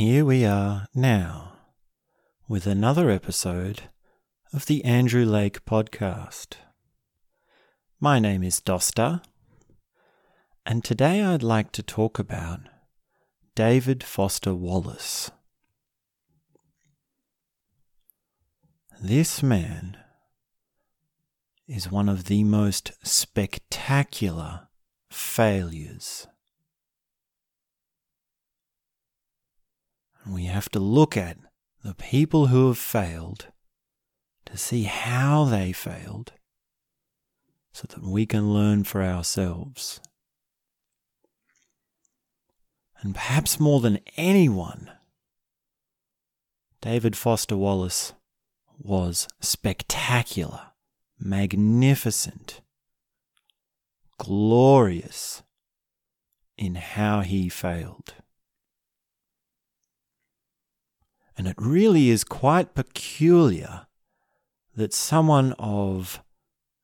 [0.00, 1.58] Here we are now
[2.48, 3.82] with another episode
[4.50, 6.54] of the Andrew Lake Podcast.
[8.00, 9.22] My name is Dosta,
[10.64, 12.60] and today I'd like to talk about
[13.54, 15.30] David Foster Wallace.
[19.02, 19.98] This man
[21.68, 24.68] is one of the most spectacular
[25.10, 26.26] failures.
[30.26, 31.38] We have to look at
[31.82, 33.46] the people who have failed
[34.46, 36.32] to see how they failed
[37.72, 40.00] so that we can learn for ourselves.
[43.00, 44.90] And perhaps more than anyone,
[46.82, 48.12] David Foster Wallace
[48.78, 50.72] was spectacular,
[51.18, 52.60] magnificent,
[54.18, 55.42] glorious
[56.58, 58.14] in how he failed.
[61.40, 63.86] And it really is quite peculiar
[64.76, 66.22] that someone of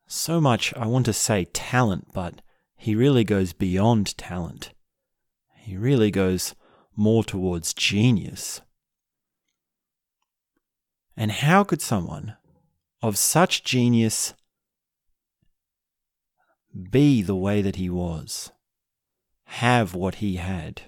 [0.06, 2.40] so much, I want to say talent, but
[2.74, 4.72] he really goes beyond talent.
[5.58, 6.54] He really goes
[6.96, 8.62] more towards genius.
[11.18, 12.36] And how could someone
[13.02, 14.32] of such genius
[16.90, 18.52] be the way that he was,
[19.44, 20.80] have what he had,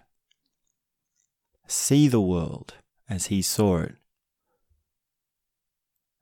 [1.67, 2.73] see the world,
[3.09, 3.95] as he saw it.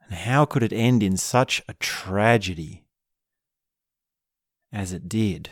[0.04, 2.84] And how could it end in such a tragedy
[4.72, 5.50] as it did?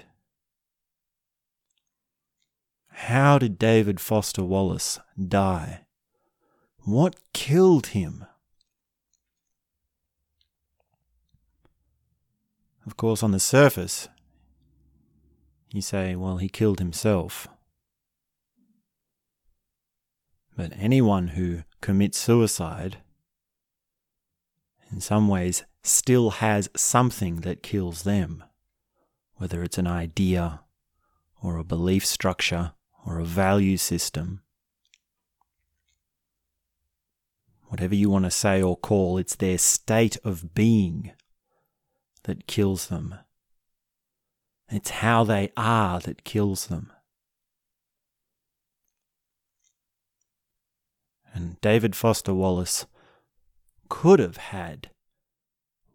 [2.88, 5.80] How did David Foster Wallace die?
[6.84, 8.24] What killed him?
[12.86, 14.08] Of course, on the surface,
[15.72, 17.48] you say, well, he killed himself.
[20.56, 22.98] But anyone who commits suicide,
[24.90, 28.44] in some ways, still has something that kills them,
[29.36, 30.60] whether it's an idea
[31.42, 32.72] or a belief structure
[33.04, 34.40] or a value system.
[37.68, 41.12] Whatever you want to say or call, it's their state of being
[42.22, 43.16] that kills them.
[44.70, 46.92] It's how they are that kills them.
[51.34, 52.86] And David Foster Wallace
[53.88, 54.90] could have had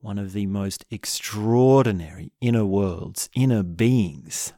[0.01, 4.53] one of the most extraordinary inner worlds, inner beings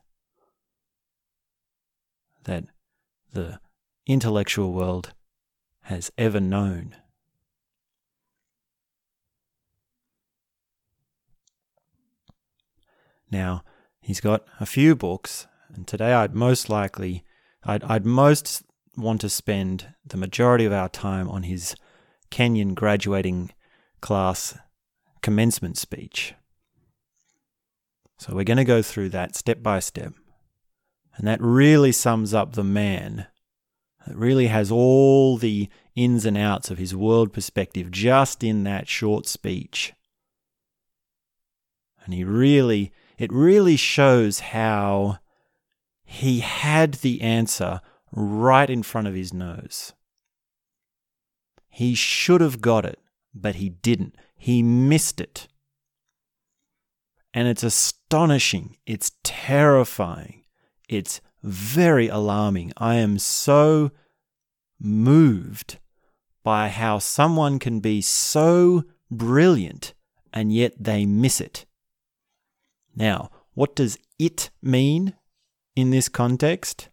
[2.43, 2.65] that
[3.31, 3.59] the
[4.07, 5.13] intellectual world
[5.83, 6.95] has ever known.
[13.29, 13.63] Now,
[14.01, 17.23] he's got a few books, and today I'd most likely,
[17.63, 18.63] I'd, I'd most
[18.97, 21.75] want to spend the majority of our time on his
[22.29, 23.51] Kenyon graduating
[24.01, 24.57] class
[25.21, 26.33] commencement speech.
[28.17, 30.13] So we're going to go through that step by step.
[31.15, 33.27] And that really sums up the man.
[34.07, 38.87] It really has all the ins and outs of his world perspective just in that
[38.87, 39.93] short speech.
[42.03, 45.19] And he really, it really shows how
[46.03, 47.81] he had the answer
[48.11, 49.93] right in front of his nose.
[51.69, 52.99] He should have got it,
[53.33, 54.15] but he didn't.
[54.37, 55.47] He missed it.
[57.33, 58.77] And it's astonishing.
[58.85, 60.43] It's terrifying.
[60.89, 62.73] It's very alarming.
[62.75, 63.91] I am so
[64.79, 65.79] moved
[66.43, 69.93] by how someone can be so brilliant
[70.33, 71.65] and yet they miss it.
[72.95, 75.13] Now, what does it mean
[75.75, 76.89] in this context?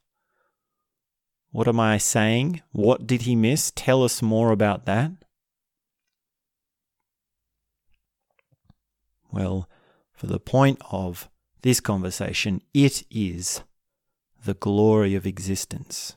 [1.50, 2.62] What am I saying?
[2.72, 3.72] What did he miss?
[3.75, 5.12] Tell us more about that.
[9.31, 9.69] Well,
[10.12, 11.28] for the point of
[11.62, 13.62] this conversation, it is
[14.44, 16.16] the glory of existence,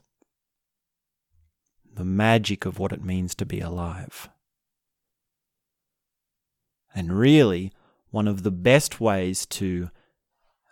[1.93, 4.29] the magic of what it means to be alive.
[6.93, 7.71] And really,
[8.09, 9.89] one of the best ways to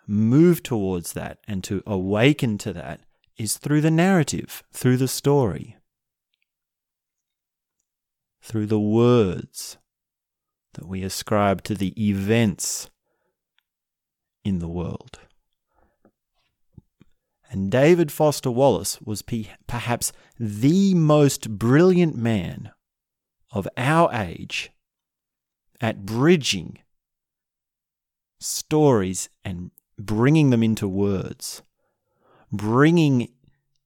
[0.06, 3.00] move towards that and to awaken to that
[3.40, 5.78] is through the narrative, through the story,
[8.42, 9.78] through the words
[10.74, 12.90] that we ascribe to the events
[14.44, 15.20] in the world.
[17.50, 19.24] And David Foster Wallace was
[19.66, 22.72] perhaps the most brilliant man
[23.52, 24.70] of our age
[25.80, 26.76] at bridging
[28.38, 31.62] stories and bringing them into words
[32.52, 33.28] bringing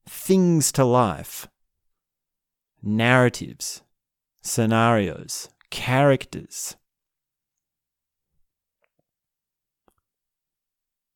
[0.06, 1.48] things to life
[2.82, 3.82] narratives,
[4.42, 6.76] scenarios, characters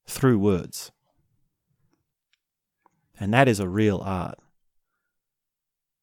[0.06, 0.91] through words.
[3.21, 4.39] And that is a real art.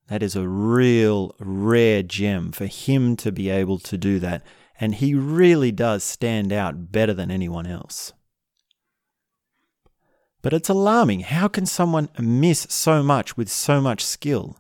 [0.07, 4.43] That is a real rare gem for him to be able to do that.
[4.79, 8.13] And he really does stand out better than anyone else.
[10.45, 11.21] But it's alarming.
[11.21, 14.59] How can someone miss so much with so much skill?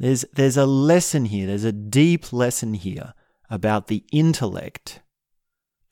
[0.00, 3.14] There's, there's a lesson here, there's a deep lesson here
[3.48, 5.00] about the intellect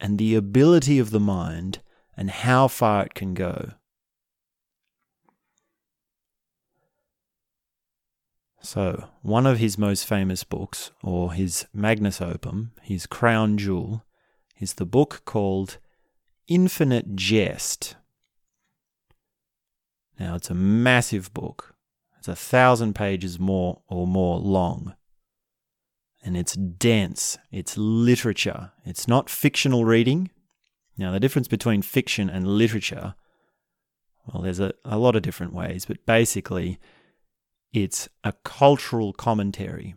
[0.01, 1.79] and the ability of the mind
[2.17, 3.75] and how far it can go.
[8.63, 14.05] So, one of his most famous books, or his magnus opum, his crown jewel,
[14.59, 15.79] is the book called
[16.49, 17.95] Infinite Jest.
[20.19, 21.75] Now, it's a massive book.
[22.19, 24.95] It's a thousand pages more or more long.
[26.23, 27.39] And it's dense.
[27.51, 28.71] It's literature.
[28.85, 30.31] It's not fictional reading.
[30.97, 33.15] Now, the difference between fiction and literature,
[34.27, 36.79] well, there's a, a lot of different ways, but basically,
[37.73, 39.97] it's a cultural commentary.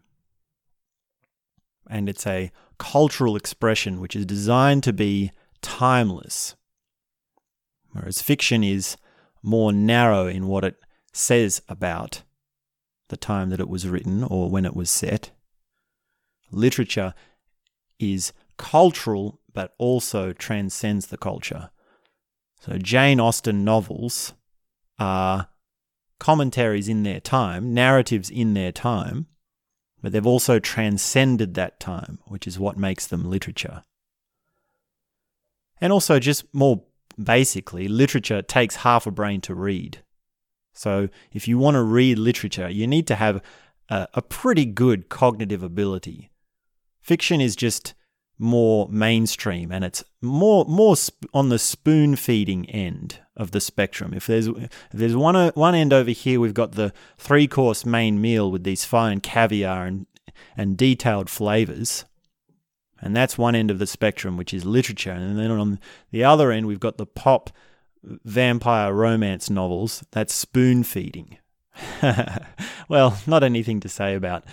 [1.88, 5.32] And it's a cultural expression which is designed to be
[5.62, 6.56] timeless.
[7.92, 8.98] Whereas fiction is
[9.46, 10.78] more narrow in what it
[11.14, 12.24] says about
[13.10, 15.32] the time that it was written or when it was set.
[16.52, 17.14] Literature
[18.00, 21.70] is cultural but also transcends the culture.
[22.60, 24.34] So Jane Austen novels
[25.00, 25.48] are
[26.20, 29.28] commentaries in their time, narratives in their time,
[30.02, 33.84] but they've also transcended that time, which is what makes them literature.
[35.82, 36.84] And also, just more
[37.22, 40.00] basically, literature takes half a brain to read.
[40.74, 43.42] So, if you want to read literature, you need to have
[43.90, 46.32] a, a pretty good cognitive ability.
[47.02, 47.94] Fiction is just
[48.38, 54.14] more mainstream and it's more more sp- on the spoon feeding end of the spectrum.
[54.14, 57.86] If there's if there's one uh, one end over here, we've got the three course
[57.86, 60.06] main meal with these fine caviar and
[60.58, 62.06] and detailed flavors.
[63.06, 65.12] And that's one end of the spectrum, which is literature.
[65.12, 65.80] And then on
[66.12, 67.52] the other end, we've got the pop
[68.04, 70.04] vampire romance novels.
[70.12, 71.38] That's spoon feeding.
[72.90, 74.44] well, not anything to say about,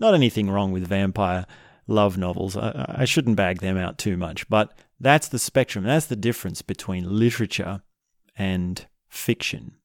[0.00, 1.46] not anything wrong with vampire
[1.86, 2.56] love novels.
[2.56, 5.84] I, I shouldn't bag them out too much, but that's the spectrum.
[5.84, 7.82] That's the difference between literature
[8.36, 9.76] and fiction.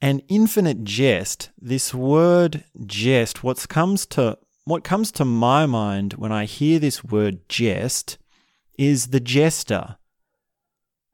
[0.00, 6.32] An infinite jest, this word jest, what comes to what comes to my mind when
[6.32, 8.18] I hear this word jest
[8.78, 9.96] is the jester.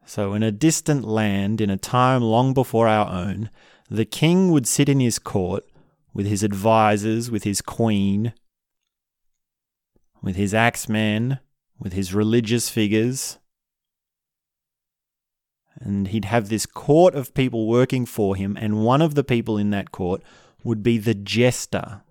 [0.06, 3.50] So in a distant land, in a time long before our own,
[3.88, 5.64] the king would sit in his court
[6.14, 8.32] with his advisers, with his queen,
[10.22, 11.38] with his axemen,
[11.78, 13.38] with his religious figures.
[15.80, 19.56] And he'd have this court of people working for him, and one of the people
[19.56, 20.22] in that court
[20.62, 22.02] would be the jester.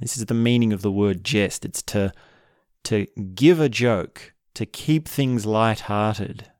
[0.00, 1.64] This is the meaning of the word jest.
[1.64, 2.12] It's to,
[2.84, 6.50] to give a joke, to keep things light-hearted.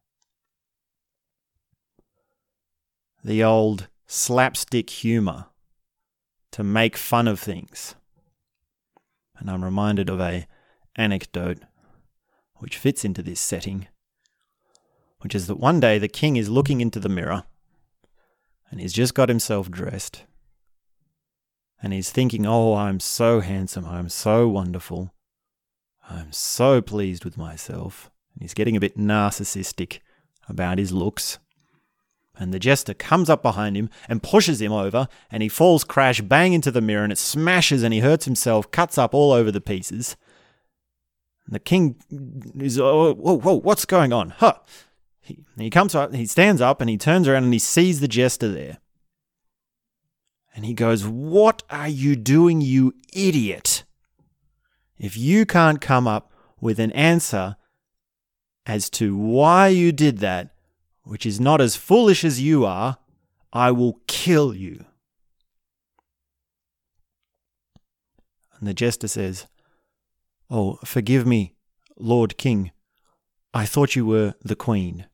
[3.22, 5.46] The old slapstick humour,
[6.52, 7.94] to make fun of things.
[9.38, 10.46] And I'm reminded of a
[10.96, 11.58] anecdote
[12.56, 13.86] which fits into this setting,
[15.20, 17.44] which is that one day the king is looking into the mirror
[18.70, 20.24] and he's just got himself dressed
[21.82, 25.12] and he's thinking, Oh, I'm so handsome, I'm so wonderful,
[26.08, 28.10] I'm so pleased with myself.
[28.34, 30.00] And he's getting a bit narcissistic
[30.48, 31.38] about his looks
[32.38, 36.20] and the jester comes up behind him and pushes him over, and he falls crash
[36.20, 39.50] bang into the mirror, and it smashes, and he hurts himself, cuts up all over
[39.50, 40.16] the pieces.
[41.46, 41.96] And the king
[42.58, 44.30] is, oh, whoa, whoa, what's going on?
[44.30, 44.54] Huh.
[45.20, 48.08] He, he comes up, he stands up, and he turns around, and he sees the
[48.08, 48.78] jester there.
[50.54, 53.84] And he goes, What are you doing, you idiot?
[54.98, 57.56] If you can't come up with an answer
[58.66, 60.50] as to why you did that,
[61.02, 62.98] which is not as foolish as you are,
[63.52, 64.84] I will kill you.
[68.58, 69.46] And the jester says,
[70.50, 71.54] Oh, forgive me,
[71.96, 72.72] Lord King.
[73.54, 75.06] I thought you were the Queen.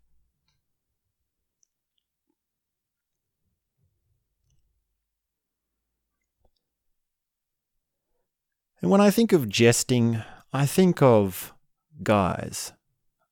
[8.85, 10.23] And when I think of jesting,
[10.53, 11.55] I think of
[12.03, 12.75] guys,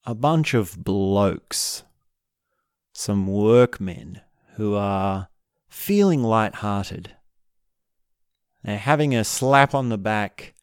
[0.06, 1.82] a bunch of blokes
[2.94, 4.22] some workmen
[4.54, 5.28] who are
[5.68, 7.10] feeling light-hearted.
[8.64, 10.54] They're having a slap on the back,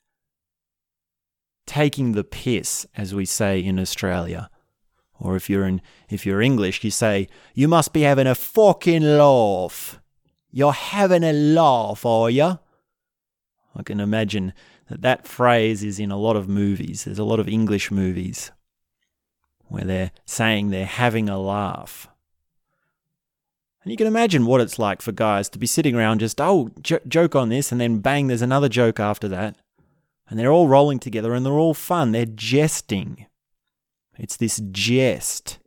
[1.67, 4.49] taking the piss, as we say in Australia.
[5.19, 9.03] Or if you're in if you're English, you say, You must be having a fucking
[9.03, 10.01] laugh.
[10.49, 12.57] You're having a laugh, are you?
[13.75, 14.53] I can imagine
[14.89, 17.05] that that phrase is in a lot of movies.
[17.05, 18.51] There's a lot of English movies
[19.67, 22.07] where they're saying they're having a laugh.
[23.83, 26.69] And you can imagine what it's like for guys to be sitting around just, oh,
[26.81, 29.55] j- joke on this, and then bang, there's another joke after that.
[30.27, 32.11] And they're all rolling together and they're all fun.
[32.11, 33.25] They're jesting.
[34.17, 35.59] It's this jest,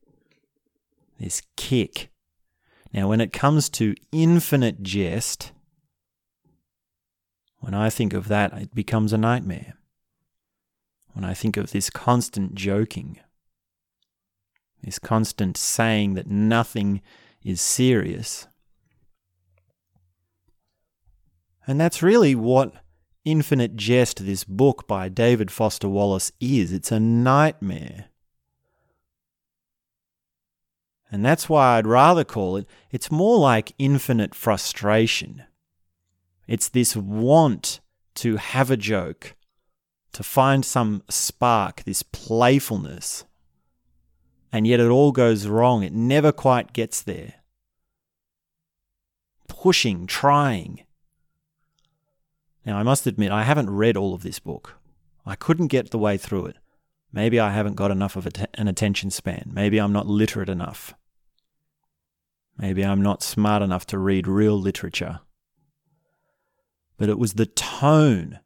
[1.19, 2.11] this kick.
[2.93, 5.53] Now, when it comes to infinite jest,
[7.63, 9.75] when I think of that, it becomes a nightmare.
[11.13, 13.21] When I think of this constant joking,
[14.83, 17.03] this constant saying that nothing
[17.45, 18.49] is serious.
[21.65, 22.75] And that's really what
[23.25, 26.73] Infinite Jest, this book by David Foster Wallace, is.
[26.73, 28.07] It's a nightmare.
[31.13, 35.45] And that's why I'd rather call it, it's more like infinite frustration.
[36.47, 37.81] It's this want
[38.17, 39.35] to have a joke,
[40.13, 43.25] to find some spark, this playfulness
[44.53, 45.83] and yet it all goes wrong.
[45.83, 47.35] It never quite gets there.
[49.49, 50.85] Pushing, trying.
[52.67, 54.79] Now, I must admit, I haven't read all of this book.
[55.25, 56.57] I couldn't get the way through it.
[57.13, 59.51] Maybe I haven't got enough of an attention span.
[59.53, 60.95] Maybe I'm not literate enough.
[62.59, 65.21] Maybe I'm not smart enough to read real literature.
[66.97, 68.41] But it was the tone.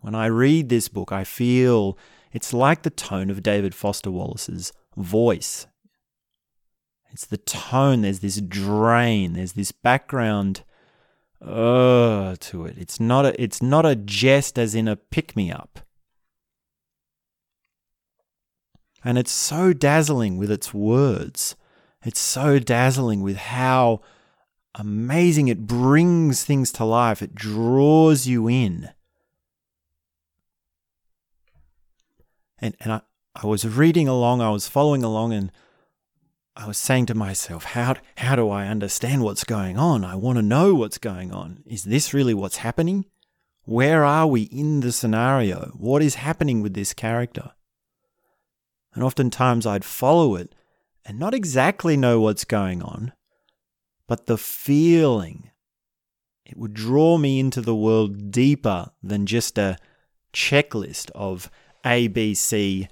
[0.00, 1.98] When I read this book, I feel
[2.32, 5.66] it's like the tone of David Foster Wallace's voice.
[7.10, 8.02] It's the tone.
[8.02, 9.32] There's this drain.
[9.32, 10.62] There's this background
[11.40, 12.76] uh to it.
[12.78, 15.80] It's not a it's not a jest as in a pick me up.
[19.04, 21.56] And it's so dazzling with its words.
[22.04, 24.00] It's so dazzling with how
[24.76, 27.22] amazing it brings things to life.
[27.22, 28.90] It draws you in.
[32.58, 33.00] And and I,
[33.34, 35.52] I was reading along, I was following along, and
[36.56, 40.04] I was saying to myself, how, how do I understand what's going on?
[40.04, 41.62] I want to know what's going on.
[41.66, 43.04] Is this really what's happening?
[43.64, 45.72] Where are we in the scenario?
[45.76, 47.52] What is happening with this character?
[48.94, 50.54] And oftentimes I'd follow it
[51.04, 53.12] and not exactly know what's going on,
[54.06, 55.50] but the feeling.
[56.44, 59.78] It would draw me into the world deeper than just a
[60.32, 61.50] checklist of
[61.84, 62.88] A, B, C,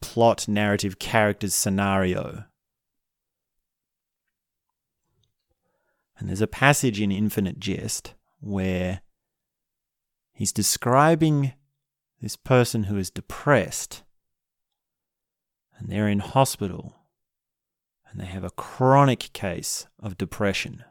[0.00, 2.44] plot, narrative, characters, scenario.
[6.18, 9.00] And there's a passage in Infinite Jest where
[10.32, 11.52] he's describing
[12.20, 14.02] this person who is depressed
[15.78, 16.95] and they're in hospital
[18.10, 20.84] and they have a chronic case of depression.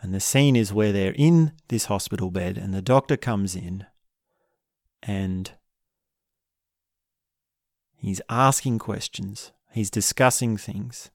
[0.00, 3.86] And the scene is where they're in this hospital bed and the doctor comes in
[5.02, 5.52] and
[7.98, 9.50] He's asking questions.
[9.72, 11.10] He's discussing things.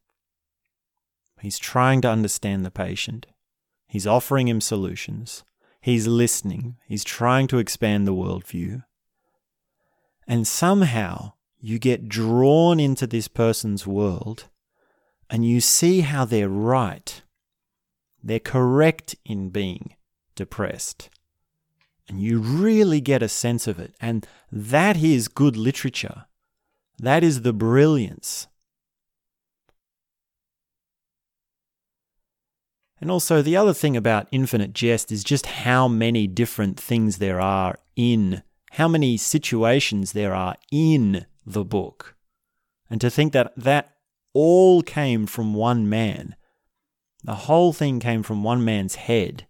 [1.40, 3.26] He's trying to understand the patient.
[3.88, 5.44] He's offering him solutions.
[5.80, 6.76] He's listening.
[6.86, 8.84] He's trying to expand the worldview.
[10.28, 11.34] And somehow
[11.66, 14.50] you get drawn into this person's world
[15.30, 17.22] and you see how they're right.
[18.22, 19.96] They're correct in being
[20.36, 21.10] depressed.
[22.10, 23.96] And you really get a sense of it.
[24.02, 26.26] And that is good literature.
[27.00, 28.48] That is the brilliance.
[33.00, 37.40] And also, the other thing about Infinite Jest is just how many different things there
[37.40, 42.16] are in, how many situations there are in the book.
[42.90, 43.96] And to think that that
[44.34, 46.36] all came from one man,
[47.24, 49.48] the whole thing came from one man's head.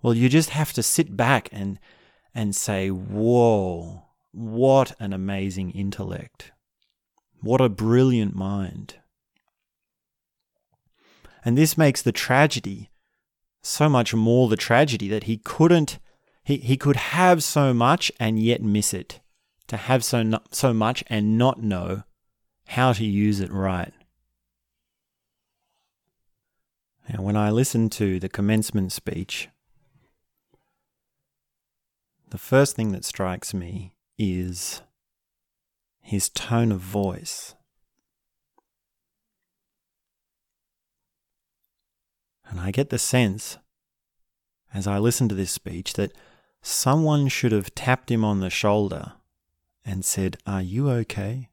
[0.00, 1.78] Well, you just have to sit back and,
[2.34, 6.52] and say, whoa, what an amazing intellect.
[7.40, 8.96] What a brilliant mind.
[11.44, 12.90] And this makes the tragedy
[13.62, 15.98] so much more the tragedy that he couldn't,
[16.44, 19.20] he, he could have so much and yet miss it.
[19.72, 22.02] To have so, so much and not know
[22.66, 23.94] how to use it right.
[27.08, 29.48] Now, when I listen to the commencement speech,
[32.28, 34.82] the first thing that strikes me is
[36.02, 37.54] his tone of voice.
[42.44, 43.56] And I get the sense,
[44.74, 46.12] as I listen to this speech, that
[46.60, 49.12] someone should have tapped him on the shoulder
[49.84, 51.48] and said, Are you okay?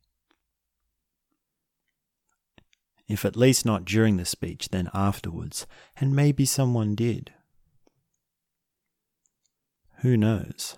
[3.07, 5.65] If at least not during the speech, then afterwards,
[5.97, 7.33] and maybe someone did.
[10.01, 10.77] Who knows?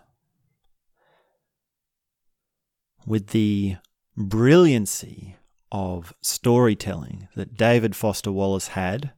[3.05, 3.75] With the
[4.15, 5.35] brilliancy
[5.71, 9.11] of storytelling that David Foster Wallace had,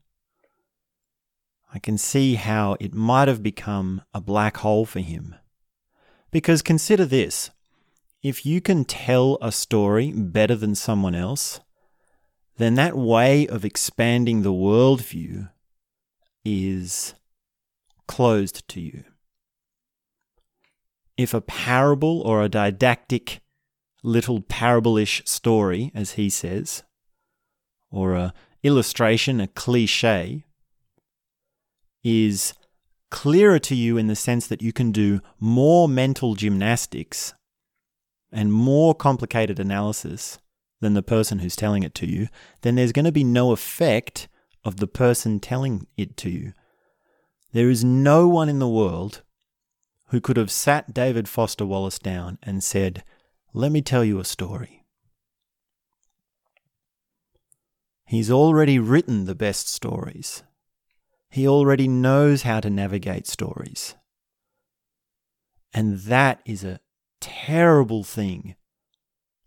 [1.74, 5.36] I can see how it might have become a black hole for him.
[6.32, 7.52] Because consider this
[8.24, 11.60] if you can tell a story better than someone else,
[12.58, 15.50] then that way of expanding the worldview
[16.46, 17.14] is
[18.08, 19.04] closed to you.
[21.18, 23.42] If a parable or a didactic
[24.04, 26.84] little parable-ish story, as he says,
[27.92, 30.46] or a illustration, a cliche,
[32.04, 32.54] is
[33.12, 37.34] clearer to you in the sense that you can do more mental gymnastics
[38.34, 40.40] and more complicated analysis
[40.82, 42.28] than the person who's telling it to you,
[42.62, 44.28] then there's going to be no effect
[44.66, 46.54] of the person telling it to you.
[47.54, 49.22] There is no one in the world
[50.08, 53.04] who could have sat David Foster Wallace down and said,
[53.54, 54.84] let me tell you a story.
[58.06, 60.44] He's already written the best stories.
[61.30, 63.96] He already knows how to navigate stories.
[65.74, 66.80] And that is a
[67.24, 68.56] terrible thing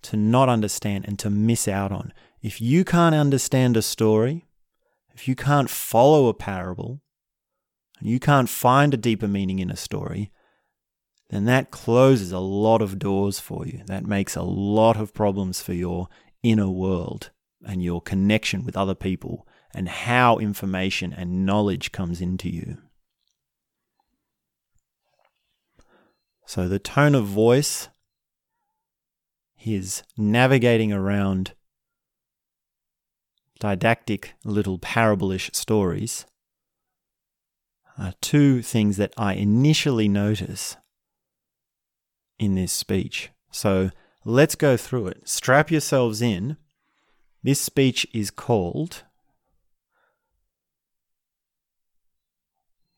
[0.02, 2.12] to not understand and to miss out on.
[2.40, 4.47] If you can't understand a story,
[5.14, 7.00] if you can't follow a parable,
[7.99, 10.30] and you can't find a deeper meaning in a story,
[11.30, 13.83] then that closes a lot of doors for you.
[13.87, 16.09] That makes a lot of problems for your
[16.42, 17.30] inner world
[17.66, 22.78] and your connection with other people and how information and knowledge comes into you.
[26.47, 27.89] So the tone of voice,
[29.56, 31.54] his navigating around
[33.59, 36.25] didactic little parable-ish stories,
[37.99, 40.76] are two things that I initially notice
[42.39, 43.30] in this speech.
[43.50, 43.91] So
[44.25, 45.28] let's go through it.
[45.28, 46.59] Strap yourselves in.
[47.43, 49.02] This speech is called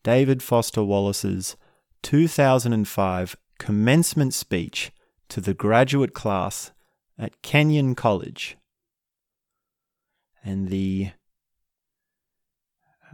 [0.03, 1.57] David Foster Wallace's
[2.03, 4.93] 2005 commencement speech
[5.29, 6.73] to the graduate class
[7.19, 8.57] at Kenyon College.
[10.45, 11.11] And the,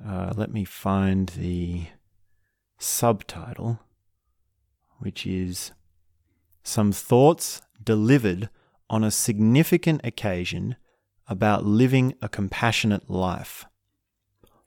[0.07, 1.87] uh, let me find the
[2.79, 3.81] subtitle,
[4.99, 5.73] which is
[6.63, 8.49] some thoughts delivered
[8.89, 10.77] on a significant occasion
[11.27, 13.65] about living a compassionate life.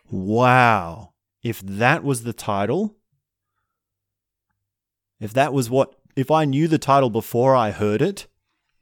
[0.09, 1.13] Wow.
[1.43, 2.96] If that was the title,
[5.19, 8.27] if that was what, if I knew the title before I heard it,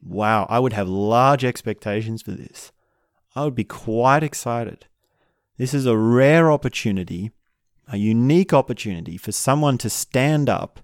[0.01, 2.71] wow, I would have large expectations for this.
[3.35, 4.85] I would be quite excited.
[5.57, 7.31] This is a rare opportunity,
[7.91, 10.79] a unique opportunity for someone to stand up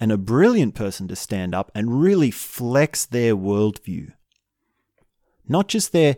[0.00, 4.12] and a brilliant person to stand up and really flex their worldview.
[5.46, 6.16] Not just their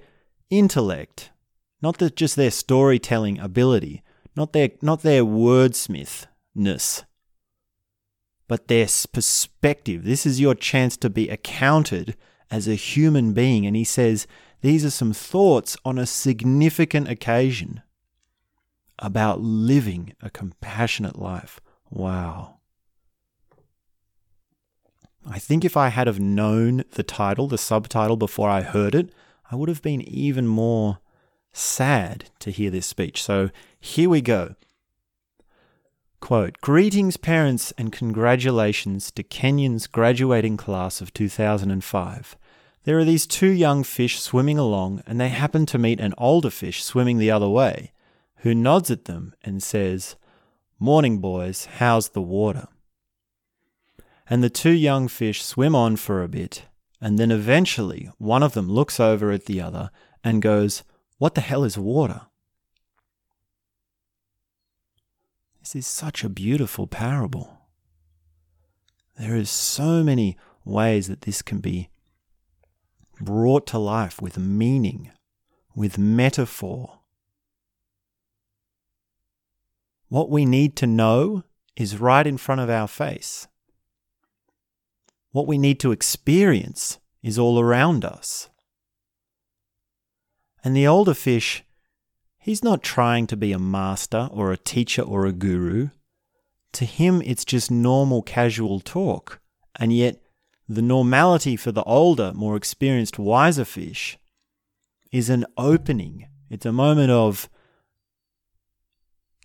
[0.50, 1.30] intellect,
[1.82, 4.02] not just their storytelling ability,
[4.36, 7.04] not their, not their wordsmithness,
[8.54, 10.04] but their perspective.
[10.04, 12.16] This is your chance to be accounted
[12.52, 13.66] as a human being.
[13.66, 14.28] And he says,
[14.60, 17.82] these are some thoughts on a significant occasion
[19.00, 21.60] about living a compassionate life.
[21.90, 22.58] Wow.
[25.28, 29.12] I think if I had have known the title, the subtitle before I heard it,
[29.50, 30.98] I would have been even more
[31.52, 33.20] sad to hear this speech.
[33.20, 34.54] So here we go.
[36.24, 42.36] Quote, Greetings, parents, and congratulations to Kenyon's graduating class of 2005.
[42.84, 46.48] There are these two young fish swimming along, and they happen to meet an older
[46.48, 47.92] fish swimming the other way,
[48.36, 50.16] who nods at them and says,
[50.78, 52.68] Morning, boys, how's the water?
[54.30, 56.62] and the two young fish swim on for a bit,
[57.02, 59.90] and then eventually one of them looks over at the other
[60.24, 60.84] and goes,
[61.18, 62.22] What the hell is water?
[65.64, 67.58] This is such a beautiful parable.
[69.18, 71.88] There is so many ways that this can be
[73.18, 75.10] brought to life with meaning,
[75.74, 76.98] with metaphor.
[80.08, 81.44] What we need to know
[81.76, 83.48] is right in front of our face.
[85.32, 88.50] What we need to experience is all around us.
[90.62, 91.63] And the older fish,
[92.44, 95.88] He's not trying to be a master or a teacher or a guru.
[96.74, 99.40] To him, it's just normal, casual talk.
[99.76, 100.20] And yet,
[100.68, 104.18] the normality for the older, more experienced, wiser fish
[105.10, 106.26] is an opening.
[106.50, 107.48] It's a moment of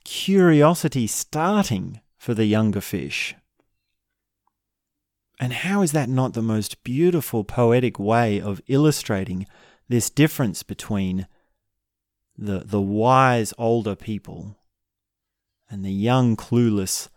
[0.04, 3.34] curiosity starting for the younger fish.
[5.40, 9.48] And how is that not the most beautiful poetic way of illustrating
[9.88, 11.28] this difference between
[12.40, 14.56] the, the wise older people
[15.70, 17.10] and the young, clueless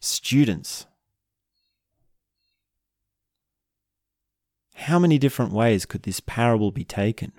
[0.00, 0.86] students?
[4.74, 7.32] How many different ways could this parable be taken?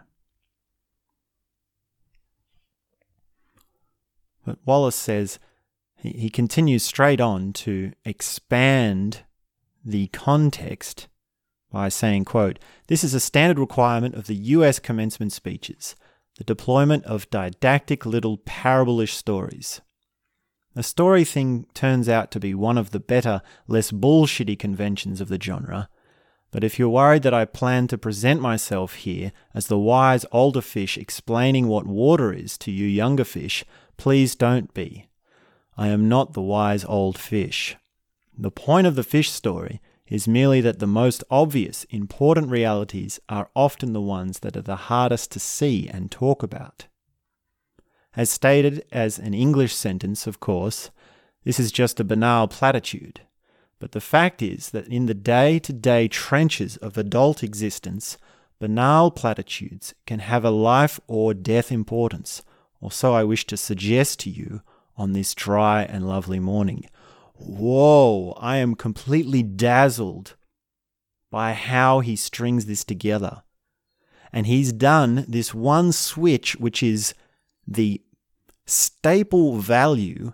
[4.45, 5.39] But Wallace says
[5.95, 9.23] he continues straight on to expand
[9.83, 11.07] the context
[11.71, 15.95] by saying, quote, This is a standard requirement of the US commencement speeches,
[16.37, 19.81] the deployment of didactic little parable-ish stories.
[20.73, 25.27] The story thing turns out to be one of the better, less bullshitty conventions of
[25.27, 25.89] the genre,
[26.51, 30.61] but if you're worried that I plan to present myself here as the wise older
[30.61, 33.63] fish explaining what water is to you younger fish,
[33.95, 35.07] please don't be.
[35.77, 37.77] I am not the wise old fish.
[38.37, 39.81] The point of the fish story
[40.11, 44.75] is merely that the most obvious, important realities are often the ones that are the
[44.75, 46.85] hardest to see and talk about.
[48.13, 50.91] As stated as an English sentence, of course,
[51.45, 53.21] this is just a banal platitude.
[53.79, 58.17] But the fact is that in the day to day trenches of adult existence,
[58.59, 62.43] banal platitudes can have a life or death importance,
[62.81, 64.61] or so I wish to suggest to you
[64.97, 66.85] on this dry and lovely morning.
[67.45, 70.35] Whoa, I am completely dazzled
[71.29, 73.43] by how he strings this together.
[74.31, 77.13] And he's done this one switch, which is
[77.67, 78.01] the
[78.65, 80.33] staple value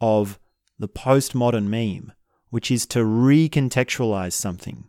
[0.00, 0.38] of
[0.78, 2.12] the postmodern meme,
[2.50, 4.88] which is to recontextualize something.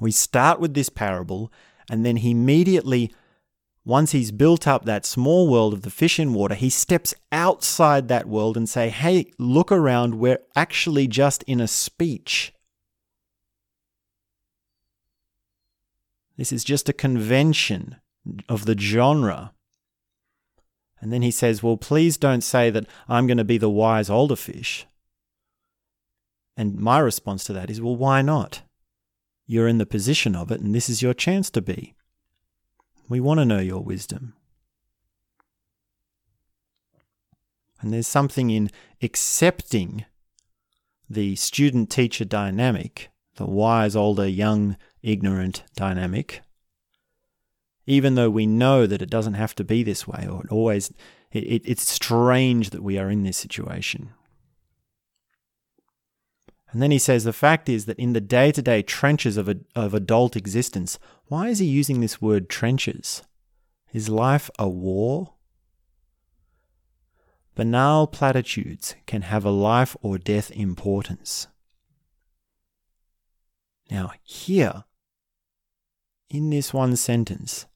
[0.00, 1.52] We start with this parable,
[1.90, 3.12] and then he immediately
[3.84, 8.08] once he's built up that small world of the fish in water, he steps outside
[8.08, 12.52] that world and say, "Hey, look around, we're actually just in a speech."
[16.36, 17.96] This is just a convention
[18.48, 19.52] of the genre.
[21.00, 24.08] And then he says, Well, please don't say that I'm going to be the wise
[24.08, 24.86] older fish.
[26.56, 28.62] And my response to that is, Well, why not?
[29.46, 31.94] You're in the position of it, and this is your chance to be.
[33.12, 34.32] We want to know your wisdom.
[37.82, 38.70] And there's something in
[39.02, 40.06] accepting
[41.10, 46.40] the student teacher dynamic, the wise, older, young, ignorant dynamic,
[47.84, 50.90] even though we know that it doesn't have to be this way, or it always,
[51.32, 54.14] it, it, it's strange that we are in this situation.
[56.72, 59.48] And then he says the fact is that in the day to day trenches of,
[59.48, 63.22] a, of adult existence, why is he using this word trenches?
[63.92, 65.34] Is life a war?
[67.54, 71.48] Banal platitudes can have a life or death importance.
[73.90, 74.84] Now, here,
[76.30, 77.66] in this one sentence,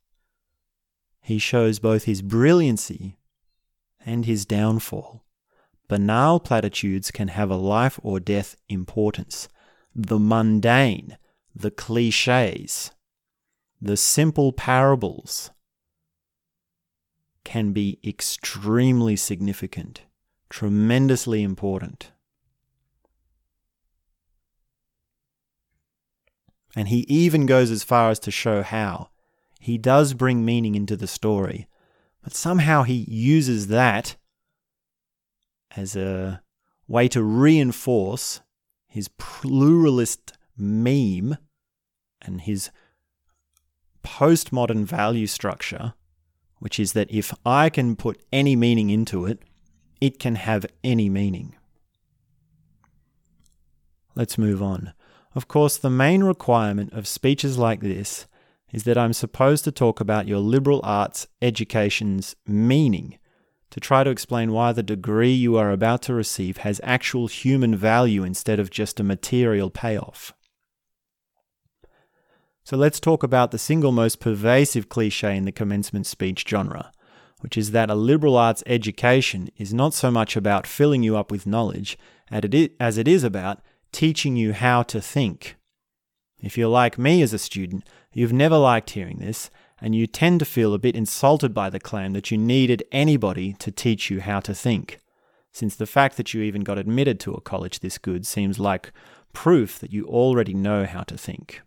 [1.20, 3.18] he shows both his brilliancy
[4.06, 5.25] and his downfall.
[5.88, 9.48] Banal platitudes can have a life or death importance.
[9.94, 11.16] The mundane,
[11.54, 12.90] the cliches,
[13.80, 15.50] the simple parables
[17.44, 20.02] can be extremely significant,
[20.50, 22.10] tremendously important.
[26.74, 29.10] And he even goes as far as to show how.
[29.60, 31.68] He does bring meaning into the story,
[32.22, 34.16] but somehow he uses that
[35.76, 36.42] as a
[36.88, 38.40] way to reinforce
[38.88, 41.36] his pluralist meme
[42.22, 42.70] and his
[44.02, 45.94] postmodern value structure,
[46.58, 49.42] which is that if I can put any meaning into it,
[50.00, 51.54] it can have any meaning.
[54.14, 54.94] Let's move on.
[55.34, 58.26] Of course, the main requirement of speeches like this
[58.72, 63.18] is that I'm supposed to talk about your liberal arts education's meaning
[63.70, 67.74] to try to explain why the degree you are about to receive has actual human
[67.74, 70.32] value instead of just a material payoff.
[72.64, 76.90] So let's talk about the single most pervasive cliche in the commencement speech genre,
[77.40, 81.30] which is that a liberal arts education is not so much about filling you up
[81.30, 81.96] with knowledge
[82.30, 83.60] as it is about
[83.92, 85.56] teaching you how to think.
[86.40, 89.48] If you're like me as a student, you've never liked hearing this,
[89.80, 93.52] and you tend to feel a bit insulted by the claim that you needed anybody
[93.54, 94.98] to teach you how to think,
[95.52, 98.92] since the fact that you even got admitted to a college this good seems like
[99.32, 101.60] proof that you already know how to think.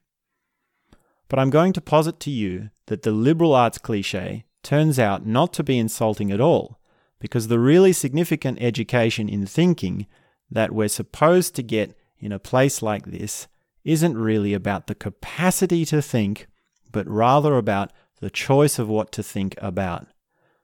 [1.28, 5.54] But I'm going to posit to you that the liberal arts cliche turns out not
[5.54, 6.80] to be insulting at all,
[7.20, 10.08] because the really significant education in thinking
[10.50, 13.48] that we're supposed to get in a place like this
[13.84, 16.48] isn't really about the capacity to think,
[16.92, 20.08] but rather about the choice of what to think about.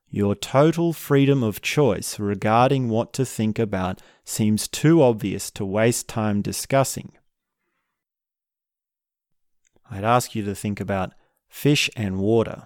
[0.10, 6.08] Your total freedom of choice regarding what to think about seems too obvious to waste
[6.08, 7.12] time discussing.
[9.90, 11.14] I'd ask you to think about
[11.48, 12.64] fish and water.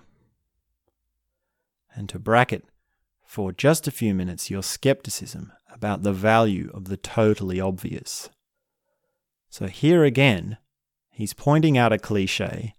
[1.96, 2.66] And to bracket
[3.26, 8.30] for just a few minutes your skepticism about the value of the totally obvious.
[9.50, 10.58] So here again,
[11.10, 12.76] he's pointing out a cliche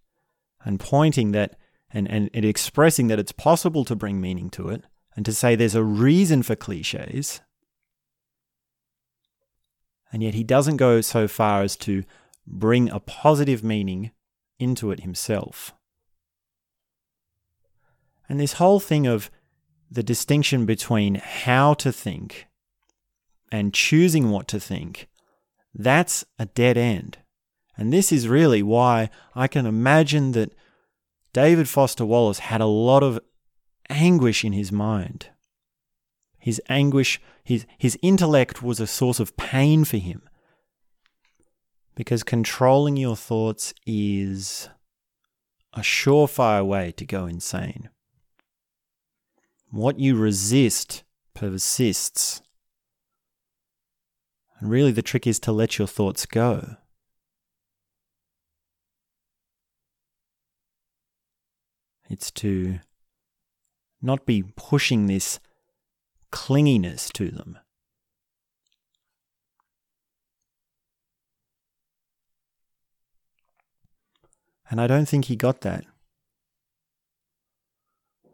[0.65, 1.57] and pointing that
[1.93, 4.85] and, and, and expressing that it's possible to bring meaning to it
[5.17, 7.41] and to say there's a reason for cliches.
[10.13, 12.05] And yet he doesn't go so far as to
[12.47, 14.11] bring a positive meaning
[14.59, 15.73] into it himself.
[18.29, 19.31] And this whole thing of
[19.91, 22.47] the distinction between how to think
[23.51, 25.09] and choosing what to think
[25.75, 27.19] that's a dead end.
[27.81, 30.55] And this is really why I can imagine that
[31.33, 33.19] David Foster Wallace had a lot of
[33.89, 35.29] anguish in his mind.
[36.39, 40.21] His anguish, his, his intellect was a source of pain for him.
[41.95, 44.69] Because controlling your thoughts is
[45.73, 47.89] a surefire way to go insane.
[49.71, 52.43] What you resist persists.
[54.59, 56.77] And really, the trick is to let your thoughts go.
[62.11, 62.81] It's to
[64.03, 65.39] not be pushing this
[66.33, 67.57] clinginess to them.
[74.69, 75.85] And I don't think he got that.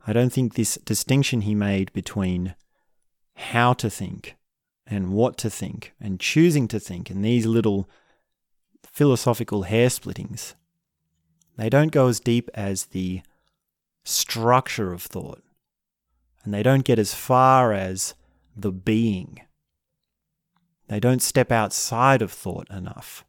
[0.06, 2.54] I don't think this distinction he made between
[3.34, 4.36] how to think
[4.86, 7.88] and what to think and choosing to think and these little
[8.84, 10.54] philosophical hair splittings,
[11.56, 13.22] they don't go as deep as the
[14.06, 15.42] structure of thought.
[16.44, 18.14] And they don't get as far as
[18.56, 19.40] the being.
[20.88, 23.24] They don't step outside of thought enough.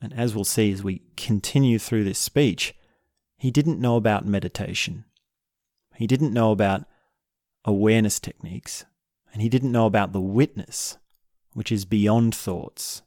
[0.00, 2.74] And as we'll see as we continue through this speech,
[3.36, 5.04] he didn't know about meditation.
[5.96, 6.84] He didn't know about
[7.64, 8.84] awareness techniques
[9.32, 10.96] and he didn't know about the witness,
[11.52, 13.02] which is beyond thoughts.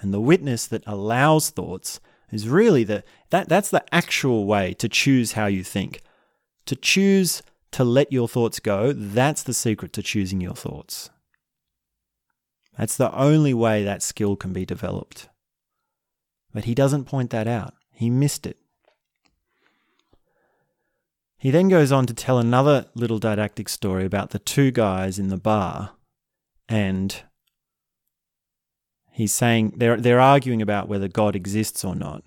[0.00, 2.00] And the witness that allows thoughts
[2.34, 6.02] is really the that that's the actual way to choose how you think.
[6.66, 11.10] To choose to let your thoughts go, that's the secret to choosing your thoughts.
[12.76, 15.28] That's the only way that skill can be developed.
[16.52, 17.74] But he doesn't point that out.
[17.92, 18.58] He missed it.
[21.38, 25.28] He then goes on to tell another little didactic story about the two guys in
[25.28, 25.92] the bar,
[26.68, 27.22] and
[29.14, 32.24] he's saying they're they're arguing about whether God exists or not.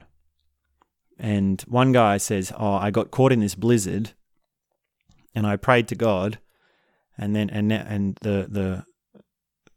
[1.20, 4.14] And one guy says, "Oh, I got caught in this blizzard,
[5.36, 6.40] and I prayed to God,
[7.18, 8.86] and then and and the the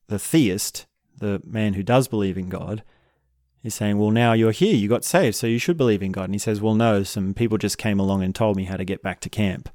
[0.08, 2.82] the theist, the man who does believe in God,
[3.62, 6.24] is saying, Well, now you're here, you got saved, so you should believe in God.
[6.24, 8.84] And he says, Well, no, some people just came along and told me how to
[8.84, 9.68] get back to camp.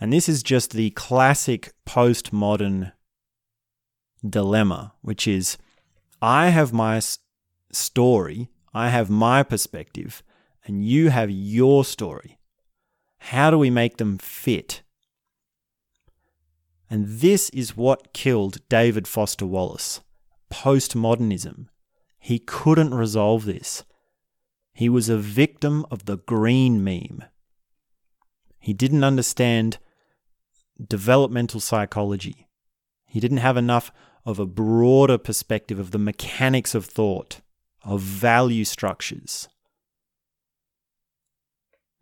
[0.00, 2.92] And this is just the classic postmodern
[4.28, 5.58] dilemma, which is
[6.20, 7.00] I have my
[7.72, 10.22] story, I have my perspective,
[10.64, 12.38] and you have your story.
[13.18, 14.82] How do we make them fit?
[16.90, 20.00] And this is what killed David Foster Wallace
[20.50, 21.66] postmodernism.
[22.18, 23.84] He couldn't resolve this.
[24.72, 27.24] He was a victim of the green meme.
[28.58, 29.78] He didn't understand
[30.82, 32.48] developmental psychology.
[33.06, 33.90] He didn't have enough
[34.24, 37.40] of a broader perspective of the mechanics of thought,
[37.84, 39.48] of value structures.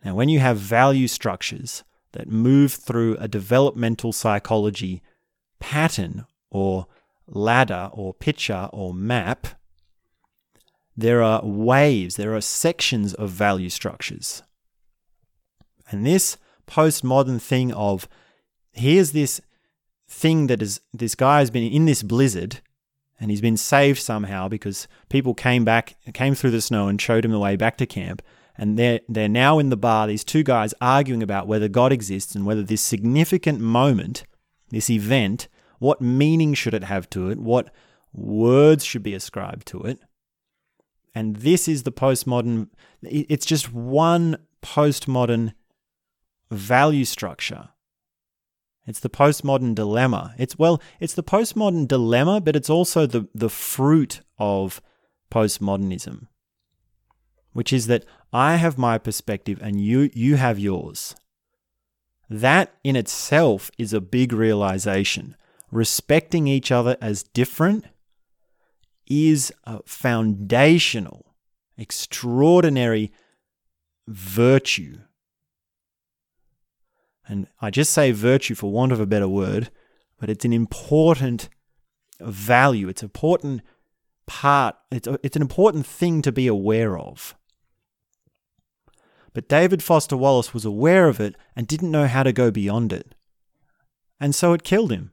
[0.04, 5.02] Now, when you have value structures that move through a developmental psychology
[5.58, 6.86] pattern or
[7.26, 9.48] ladder or picture or map,
[10.96, 14.42] there are waves, there are sections of value structures.
[15.90, 18.08] And this postmodern thing of
[18.72, 19.40] here's this
[20.08, 22.60] thing that is this guy has been in this blizzard
[23.18, 27.24] and he's been saved somehow because people came back came through the snow and showed
[27.24, 28.22] him the way back to camp
[28.58, 30.06] and they're they're now in the bar.
[30.06, 34.24] These two guys arguing about whether God exists and whether this significant moment,
[34.70, 37.38] this event, what meaning should it have to it?
[37.38, 37.72] What
[38.12, 40.00] words should be ascribed to it?
[41.14, 42.68] And this is the postmodern.
[43.02, 45.52] It's just one postmodern
[46.50, 47.70] value structure.
[48.86, 50.34] It's the postmodern dilemma.
[50.38, 54.80] It's well, it's the postmodern dilemma, but it's also the the fruit of
[55.30, 56.28] postmodernism,
[57.52, 61.16] which is that I have my perspective and you you have yours.
[62.30, 65.36] That in itself is a big realization.
[65.72, 67.86] Respecting each other as different
[69.06, 71.34] is a foundational,
[71.76, 73.12] extraordinary
[74.06, 74.98] virtue
[77.28, 79.70] and I just say virtue for want of a better word,
[80.18, 81.48] but it's an important
[82.20, 82.88] value.
[82.88, 83.62] It's an important
[84.26, 84.76] part.
[84.90, 87.34] It's, a, it's an important thing to be aware of.
[89.32, 92.92] But David Foster Wallace was aware of it and didn't know how to go beyond
[92.92, 93.14] it.
[94.18, 95.10] And so it killed him.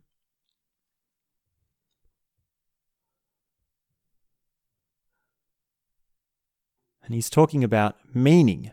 [7.04, 8.72] And he's talking about meaning.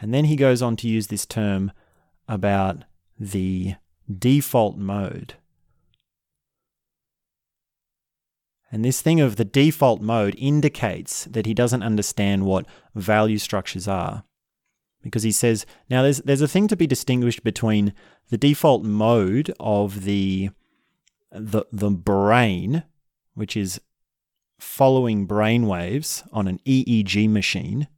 [0.00, 1.70] And then he goes on to use this term
[2.32, 2.84] about
[3.20, 3.74] the
[4.18, 5.34] default mode.
[8.70, 12.64] And this thing of the default mode indicates that he doesn't understand what
[12.94, 14.24] value structures are.
[15.02, 17.92] Because he says, now there's, there's a thing to be distinguished between
[18.30, 20.48] the default mode of the,
[21.30, 22.84] the, the brain,
[23.34, 23.78] which is
[24.58, 27.88] following brain waves on an EEG machine,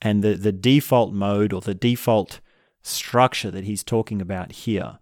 [0.00, 2.40] and the, the default mode or the default
[2.82, 4.98] structure that he's talking about here.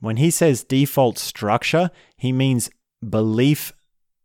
[0.00, 2.70] When he says default structure, he means
[3.08, 3.72] belief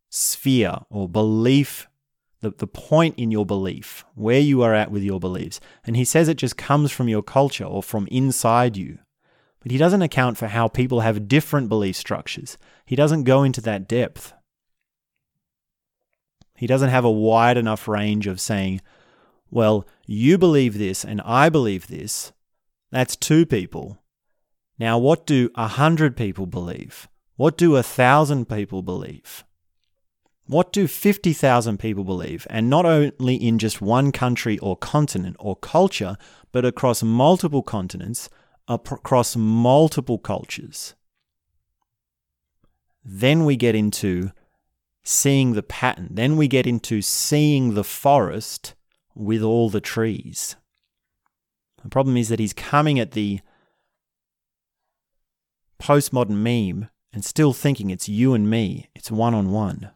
[0.10, 1.88] sphere or belief,
[2.42, 5.60] the, the point in your belief, where you are at with your beliefs.
[5.86, 9.00] And he says it just comes from your culture or from inside you.
[9.62, 12.58] But he doesn't account for how people have different belief structures.
[12.86, 14.34] He doesn't go into that depth.
[16.56, 18.82] He doesn't have a wide enough range of saying,
[19.52, 22.32] well, you believe this and I believe this,
[22.92, 24.00] that's two people.
[24.78, 27.08] Now, what do a hundred people believe?
[27.36, 29.44] What do a thousand people believe?
[30.50, 32.48] What do 50,000 people believe?
[32.50, 36.18] And not only in just one country or continent or culture,
[36.52, 38.30] but across multiple continents,
[38.68, 40.96] across multiple cultures.
[43.06, 44.32] Then we get into
[45.04, 46.10] seeing the pattern.
[46.12, 48.74] Then we get into seeing the forest
[49.14, 50.56] with all the trees.
[51.84, 53.40] The problem is that he's coming at the
[55.80, 59.92] postmodern meme and still thinking it's you and me, it's one on one.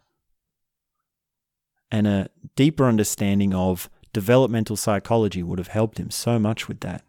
[1.91, 7.04] And a deeper understanding of developmental psychology would have helped him so much with that.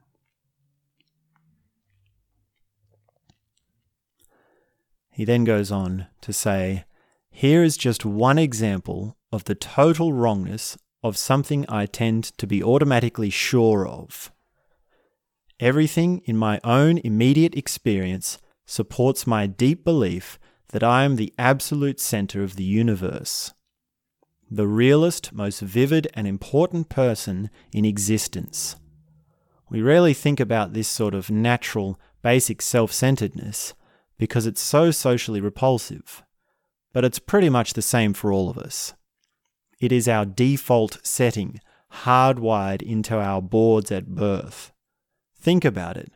[5.10, 6.84] He then goes on to say,
[7.30, 12.64] Here is just one example of the total wrongness of something I tend to be
[12.64, 14.32] automatically sure of.
[15.60, 20.38] Everything in my own immediate experience supports my deep belief
[20.70, 23.54] that I am the absolute center of the universe,
[24.50, 28.74] the realest, most vivid, and important person in existence.
[29.70, 33.74] We rarely think about this sort of natural, basic self centeredness
[34.18, 36.24] because it's so socially repulsive,
[36.92, 38.94] but it's pretty much the same for all of us.
[39.80, 41.60] It is our default setting,
[42.02, 44.72] hardwired into our boards at birth.
[45.44, 46.10] Think about it.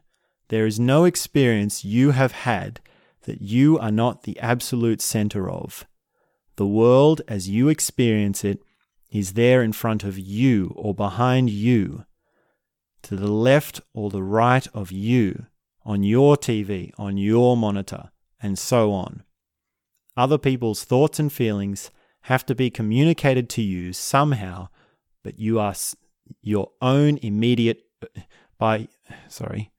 [0.49, 2.81] There is no experience you have had
[3.25, 5.87] that you are not the absolute center of.
[6.57, 8.63] The world as you experience it
[9.11, 12.07] is there in front of you or behind you,
[13.03, 15.45] to the left or the right of you,
[15.85, 18.09] on your TV, on your monitor,
[18.41, 19.25] and so on.
[20.17, 21.91] Other people's thoughts and feelings
[22.23, 24.69] have to be communicated to you somehow,
[25.23, 25.75] but you are
[26.41, 27.83] your own immediate
[28.59, 28.89] by,
[29.29, 29.71] sorry,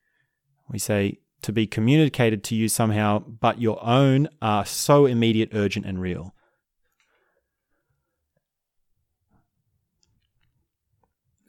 [0.70, 5.86] we say to be communicated to you somehow, but your own are so immediate, urgent,
[5.86, 6.34] and real.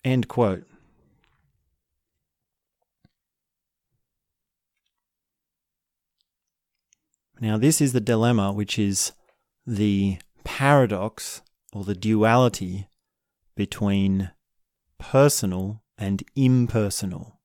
[0.05, 0.67] End quote.
[7.41, 9.13] Now, this is the dilemma, which is
[9.67, 12.87] the paradox or the duality
[13.57, 14.31] between
[14.99, 17.39] personal and impersonal.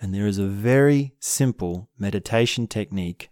[0.00, 3.30] And there is a very simple meditation technique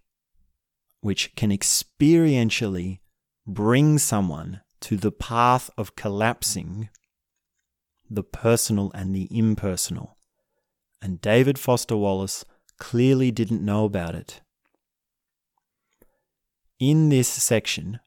[1.00, 3.00] which can experientially
[3.44, 6.88] bring someone to the path of collapsing
[8.08, 10.16] the personal and the impersonal.
[11.02, 12.44] And David Foster Wallace
[12.78, 14.40] clearly didn't know about it.
[16.78, 17.98] In this section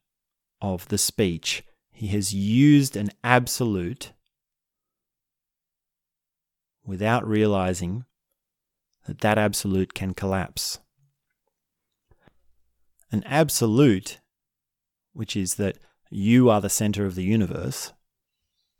[0.61, 1.63] of the speech,
[1.96, 4.12] he has used an absolute
[6.86, 8.04] without realizing
[9.08, 10.80] that that absolute can collapse.
[13.14, 14.20] An absolute,
[15.14, 15.78] which is that
[16.12, 17.93] you are the center of the universe,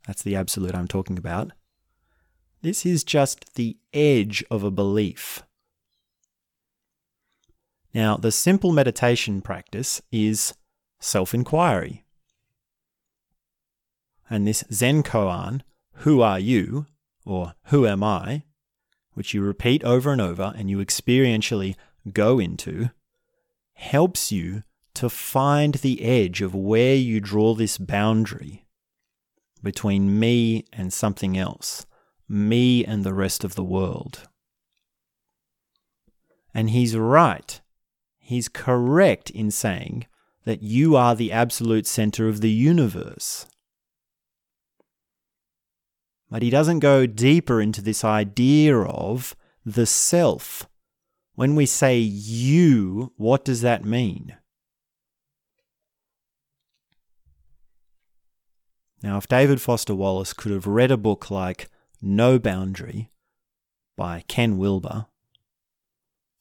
[0.06, 1.52] that's the absolute I'm talking about.
[2.60, 5.42] This is just the edge of a belief.
[7.94, 10.52] Now, the simple meditation practice is
[11.00, 12.05] self inquiry.
[14.28, 15.62] And this Zen koan,
[16.00, 16.86] who are you,
[17.24, 18.44] or who am I,
[19.14, 21.74] which you repeat over and over and you experientially
[22.12, 22.90] go into,
[23.74, 24.62] helps you
[24.94, 28.66] to find the edge of where you draw this boundary
[29.62, 31.86] between me and something else,
[32.28, 34.28] me and the rest of the world.
[36.54, 37.60] And he's right.
[38.18, 40.06] He's correct in saying
[40.44, 43.46] that you are the absolute center of the universe.
[46.30, 50.68] But he doesn't go deeper into this idea of the self.
[51.34, 54.36] When we say you, what does that mean?
[59.02, 61.68] Now, if David Foster Wallace could have read a book like
[62.02, 63.10] No Boundary
[63.96, 65.06] by Ken Wilber,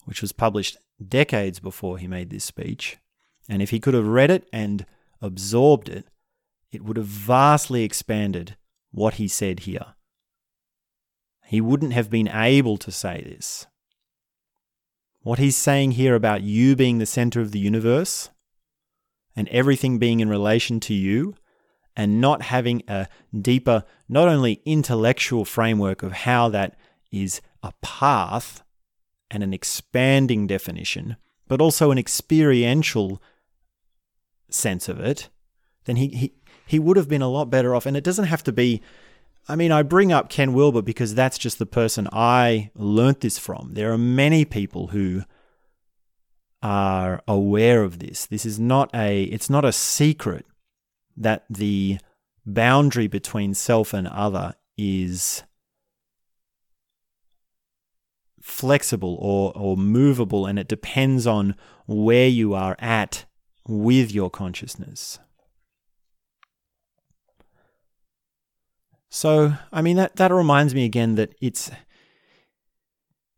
[0.06, 2.98] which was published decades before he made this speech,
[3.48, 4.86] and if he could have read it and
[5.22, 6.08] absorbed it,
[6.72, 8.56] it would have vastly expanded
[8.96, 9.94] what he said here.
[11.46, 13.68] He wouldn't have been able to say this.
[15.22, 18.30] What he's saying here about you being the center of the universe
[19.36, 21.36] and everything being in relation to you
[21.96, 23.08] and not having a
[23.40, 26.78] deeper, not only intellectual framework of how that
[27.12, 28.64] is a path
[29.30, 31.18] and an expanding definition,
[31.48, 33.22] but also an experiential
[34.50, 35.30] sense of it,
[35.84, 36.34] then he, he,
[36.66, 37.86] he would have been a lot better off.
[37.86, 38.82] And it doesn't have to be,
[39.48, 43.38] I mean, I bring up Ken Wilber because that's just the person I learnt this
[43.38, 43.74] from.
[43.74, 45.24] There are many people who
[46.62, 48.26] are aware of this.
[48.26, 50.46] This is not a, it's not a secret
[51.16, 52.00] that the
[52.46, 55.44] boundary between self and other is
[58.42, 61.56] flexible or, or movable and it depends on
[61.88, 63.26] where you are at
[63.68, 65.18] with your consciousness.
[69.16, 71.72] So, I mean that that reminds me again that it's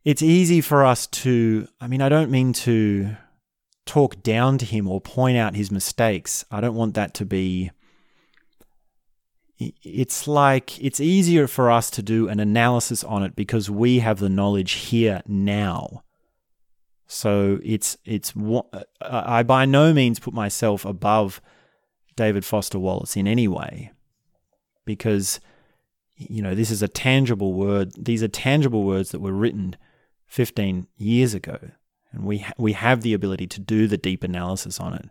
[0.03, 3.15] it's easy for us to I mean I don't mean to
[3.85, 6.43] talk down to him or point out his mistakes.
[6.49, 7.69] I don't want that to be.
[9.59, 14.17] It's like it's easier for us to do an analysis on it because we have
[14.17, 16.01] the knowledge here now.
[17.05, 18.33] So it's it's
[18.99, 21.39] I by no means put myself above
[22.15, 23.91] David Foster Wallace in any way
[24.83, 25.39] because
[26.17, 29.75] you know this is a tangible word these are tangible words that were written
[30.27, 31.59] 15 years ago
[32.11, 35.09] and we ha- we have the ability to do the deep analysis on it.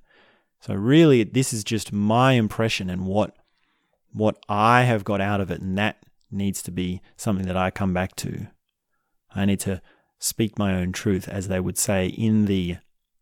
[0.60, 3.36] So really, this is just my impression and what
[4.12, 5.98] what I have got out of it, and that
[6.30, 8.48] needs to be something that I come back to.
[9.34, 9.82] I need to
[10.18, 12.78] speak my own truth, as they would say in the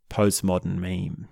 [0.09, 1.29] postmodern meme.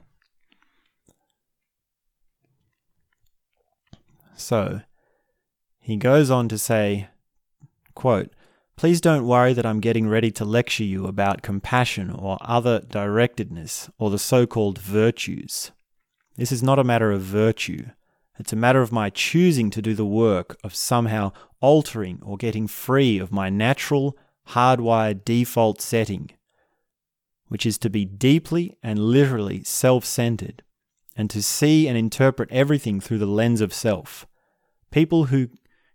[4.34, 4.80] So
[5.83, 7.09] he goes on to say,
[7.95, 8.33] quote,
[8.76, 13.91] Please don't worry that I'm getting ready to lecture you about compassion or other directedness
[13.99, 15.72] or the so called virtues.
[16.37, 17.87] This is not a matter of virtue.
[18.39, 22.68] It's a matter of my choosing to do the work of somehow altering or getting
[22.68, 24.16] free of my natural,
[24.51, 26.30] hardwired default setting,
[27.49, 30.62] which is to be deeply and literally self centered
[31.16, 34.26] and to see and interpret everything through the lens of self.
[34.91, 35.49] People who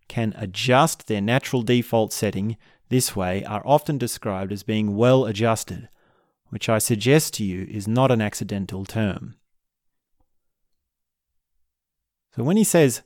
[0.08, 2.58] can adjust their natural default setting
[2.90, 5.90] this way are often described as being well adjusted,
[6.50, 9.36] which I suggest to you is not an accidental term.
[12.36, 13.02] So when he says,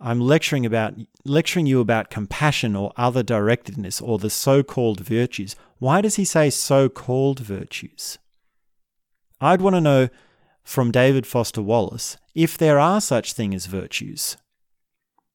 [0.00, 5.56] I'm lecturing about lecturing you about compassion or other directedness or the so-called virtues.
[5.78, 8.18] Why does he say so-called virtues?
[9.40, 10.08] I'd want to know
[10.62, 14.36] from David Foster Wallace if there are such thing as virtues.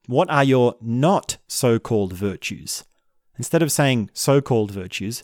[0.07, 2.83] What are your not so called virtues?
[3.37, 5.23] Instead of saying so called virtues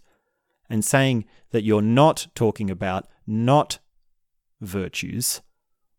[0.70, 3.80] and saying that you're not talking about not
[4.62, 5.42] virtues,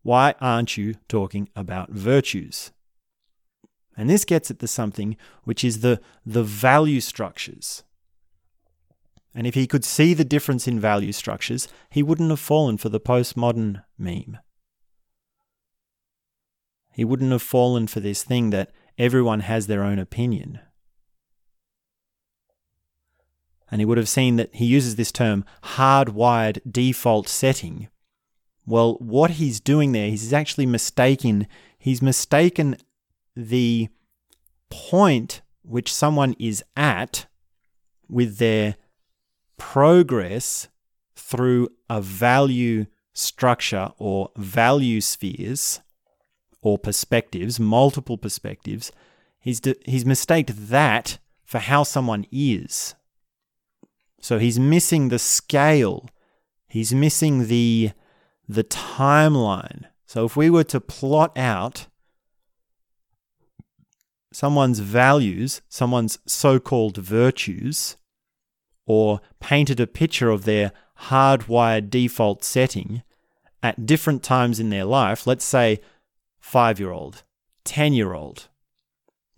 [0.01, 2.71] Why aren't you talking about virtues?
[3.95, 7.83] And this gets at the something which is the, the value structures.
[9.35, 12.89] And if he could see the difference in value structures, he wouldn't have fallen for
[12.89, 14.39] the postmodern meme.
[16.91, 20.59] He wouldn't have fallen for this thing that everyone has their own opinion.
[23.69, 27.87] And he would have seen that he uses this term hardwired default setting.
[28.65, 31.47] Well, what he's doing there, he's actually mistaken.
[31.79, 32.75] He's mistaken
[33.35, 33.87] the
[34.69, 37.27] point which someone is at
[38.09, 38.75] with their
[39.57, 40.67] progress
[41.15, 45.81] through a value structure or value spheres
[46.61, 48.91] or perspectives, multiple perspectives,
[49.39, 52.95] he's, de- he's mistaked that for how someone is.
[54.19, 56.09] So he's missing the scale.
[56.67, 57.91] He's missing the,
[58.47, 59.85] the timeline.
[60.05, 61.87] So if we were to plot out
[64.31, 67.97] someone's values, someone's so called virtues,
[68.85, 70.71] or painted a picture of their
[71.07, 73.03] hardwired default setting
[73.63, 75.79] at different times in their life, let's say
[76.41, 77.23] five year old,
[77.63, 78.49] 10 year old,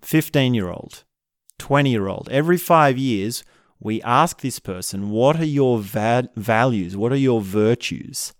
[0.01, 1.03] 15 year old,
[1.59, 3.43] 20 year old, every five years,
[3.79, 6.97] we ask this person, What are your va- values?
[6.97, 8.33] What are your virtues?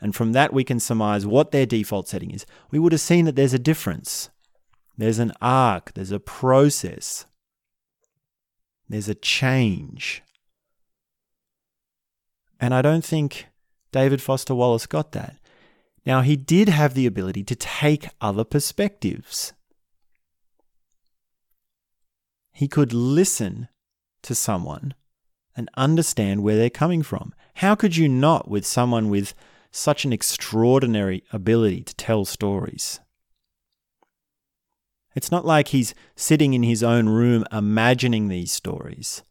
[0.00, 2.46] And from that, we can surmise what their default setting is.
[2.70, 4.30] We would have seen that there's a difference.
[4.96, 7.26] There's an arc, there's a process,
[8.88, 10.22] there's a change.
[12.58, 13.46] And I don't think
[13.92, 15.36] David Foster Wallace got that.
[16.06, 19.52] Now, he did have the ability to take other perspectives.
[22.52, 23.68] He could listen
[24.22, 24.94] to someone
[25.56, 27.34] and understand where they're coming from.
[27.56, 29.34] How could you not with someone with
[29.70, 33.00] such an extraordinary ability to tell stories?
[35.14, 39.22] It's not like he's sitting in his own room imagining these stories.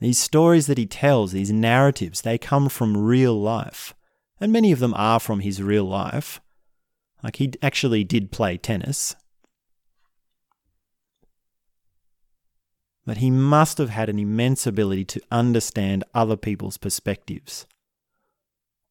[0.00, 3.94] These stories that he tells, these narratives, they come from real life.
[4.42, 6.40] And many of them are from his real life.
[7.22, 9.14] Like he actually did play tennis.
[13.06, 17.66] But he must have had an immense ability to understand other people's perspectives,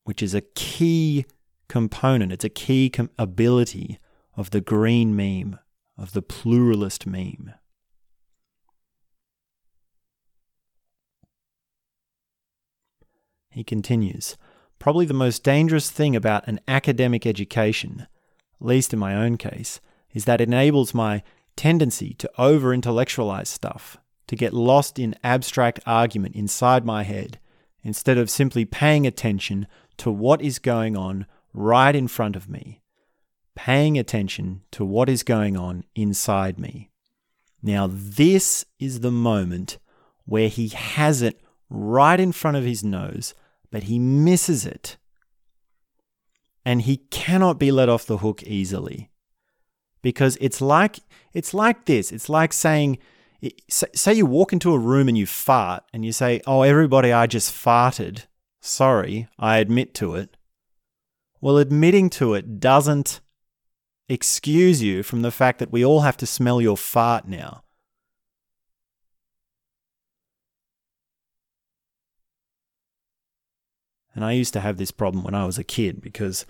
[0.05, 1.25] which is a key
[1.67, 3.99] component, it's a key com- ability
[4.37, 5.59] of the green meme
[5.97, 7.53] of the pluralist meme.
[13.49, 14.37] He continues
[14.81, 18.07] Probably the most dangerous thing about an academic education,
[18.59, 19.79] at least in my own case,
[20.13, 21.23] is that it enables my
[21.55, 27.39] tendency to over intellectualize stuff, to get lost in abstract argument inside my head,
[27.83, 29.67] instead of simply paying attention
[29.97, 32.81] to what is going on right in front of me
[33.55, 36.89] paying attention to what is going on inside me.
[37.61, 39.77] Now, this is the moment
[40.25, 43.33] where he has it right in front of his nose,
[43.71, 44.97] but he misses it.
[46.65, 49.09] And he cannot be let off the hook easily.
[50.01, 50.99] Because it's like
[51.33, 52.11] it's like this.
[52.11, 52.99] It's like saying
[53.69, 57.25] say you walk into a room and you fart and you say, "Oh, everybody, I
[57.27, 58.25] just farted.
[58.59, 60.37] Sorry, I admit to it."
[61.39, 63.19] Well, admitting to it doesn't
[64.07, 67.63] excuse you from the fact that we all have to smell your fart now.
[74.13, 76.45] And I used to have this problem when I was a kid because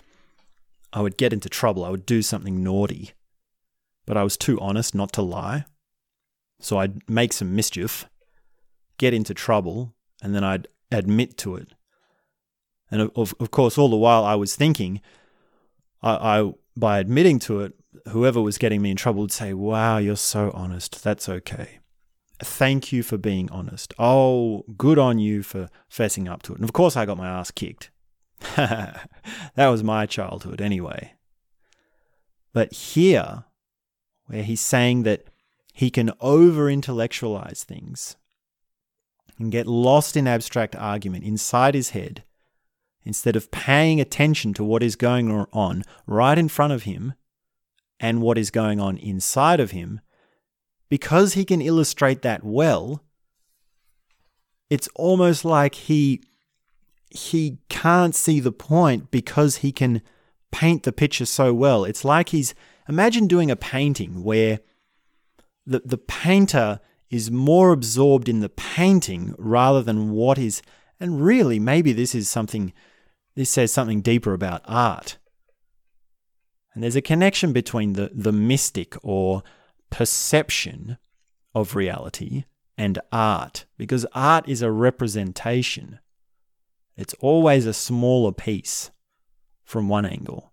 [0.93, 1.85] I would get into trouble.
[1.85, 3.11] I would do something naughty,
[4.05, 5.65] but I was too honest not to lie.
[6.59, 8.05] So I'd make some mischief,
[8.97, 11.69] get into trouble, and then I'd admit to it.
[12.89, 15.01] And of, of course, all the while I was thinking,
[16.03, 17.73] I, I by admitting to it,
[18.09, 21.03] whoever was getting me in trouble would say, Wow, you're so honest.
[21.03, 21.79] That's okay.
[22.43, 23.93] Thank you for being honest.
[23.99, 26.55] Oh, good on you for fessing up to it.
[26.55, 27.91] And of course, I got my ass kicked.
[28.55, 29.07] that
[29.55, 31.13] was my childhood anyway.
[32.53, 33.45] But here,
[34.25, 35.25] where he's saying that
[35.73, 38.17] he can over intellectualize things
[39.37, 42.23] and get lost in abstract argument inside his head
[43.03, 47.13] instead of paying attention to what is going on right in front of him
[47.99, 50.01] and what is going on inside of him,
[50.91, 53.01] because he can illustrate that well,
[54.69, 56.21] it's almost like he
[57.09, 60.01] he can't see the point because he can
[60.51, 61.85] paint the picture so well.
[61.85, 62.53] It's like he's
[62.89, 64.59] imagine doing a painting where
[65.65, 70.61] the the painter is more absorbed in the painting rather than what is
[70.99, 72.73] and really maybe this is something
[73.35, 75.17] this says something deeper about art.
[76.73, 79.43] And there's a connection between the, the mystic or
[79.91, 80.97] perception
[81.53, 82.45] of reality
[82.77, 85.99] and art, because art is a representation.
[86.97, 88.89] It's always a smaller piece
[89.63, 90.51] from one angle.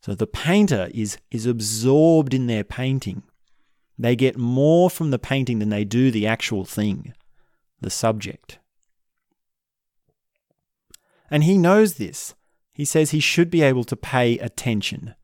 [0.00, 3.22] So the painter is, is absorbed in their painting.
[3.98, 7.12] They get more from the painting than they do the actual thing,
[7.80, 8.58] the subject.
[11.30, 12.34] And he knows this.
[12.72, 15.14] He says he should be able to pay attention.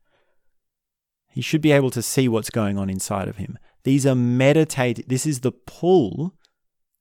[1.35, 3.59] He should be able to see what's going on inside of him.
[3.83, 5.09] These are meditate.
[5.09, 6.33] This is the pull.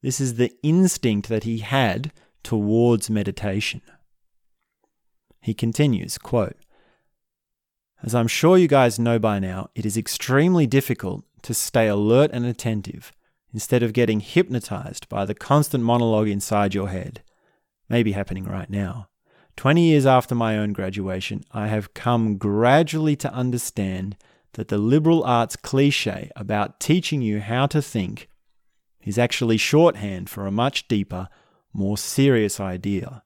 [0.03, 2.11] This is the instinct that he had
[2.43, 3.80] towards meditation.
[5.41, 6.57] He continues, quote,
[8.03, 12.32] As I'm sure you guys know by now, it is extremely difficult to stay alert
[12.32, 13.12] and attentive
[13.53, 17.22] instead of getting hypnotized by the constant monologue inside your head.
[17.89, 19.11] Maybe happening right now.
[19.57, 24.16] 20 years after my own graduation, I have come gradually to understand
[24.55, 28.28] that the liberal arts cliche about teaching you how to think
[29.05, 31.28] is actually shorthand for a much deeper,
[31.72, 33.22] more serious idea.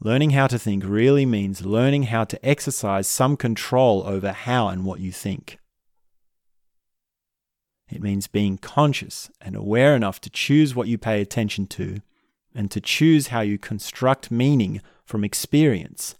[0.00, 4.84] Learning how to think really means learning how to exercise some control over how and
[4.84, 5.58] what you think.
[7.90, 12.00] It means being conscious and aware enough to choose what you pay attention to
[12.54, 16.16] and to choose how you construct meaning from experience.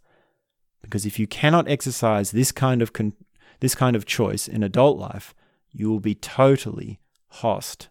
[0.82, 3.14] Because if you cannot exercise this kind of con-
[3.60, 5.34] this kind of choice in adult life,
[5.70, 7.88] you will be totally host.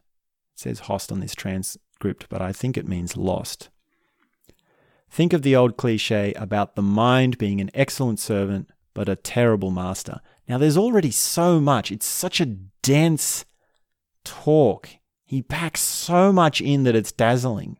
[0.53, 3.69] It says host on this transcript, but I think it means lost.
[5.09, 9.71] Think of the old cliche about the mind being an excellent servant but a terrible
[9.71, 10.19] master.
[10.47, 12.45] Now, there's already so much, it's such a
[12.81, 13.45] dense
[14.23, 14.89] talk.
[15.23, 17.77] He packs so much in that it's dazzling.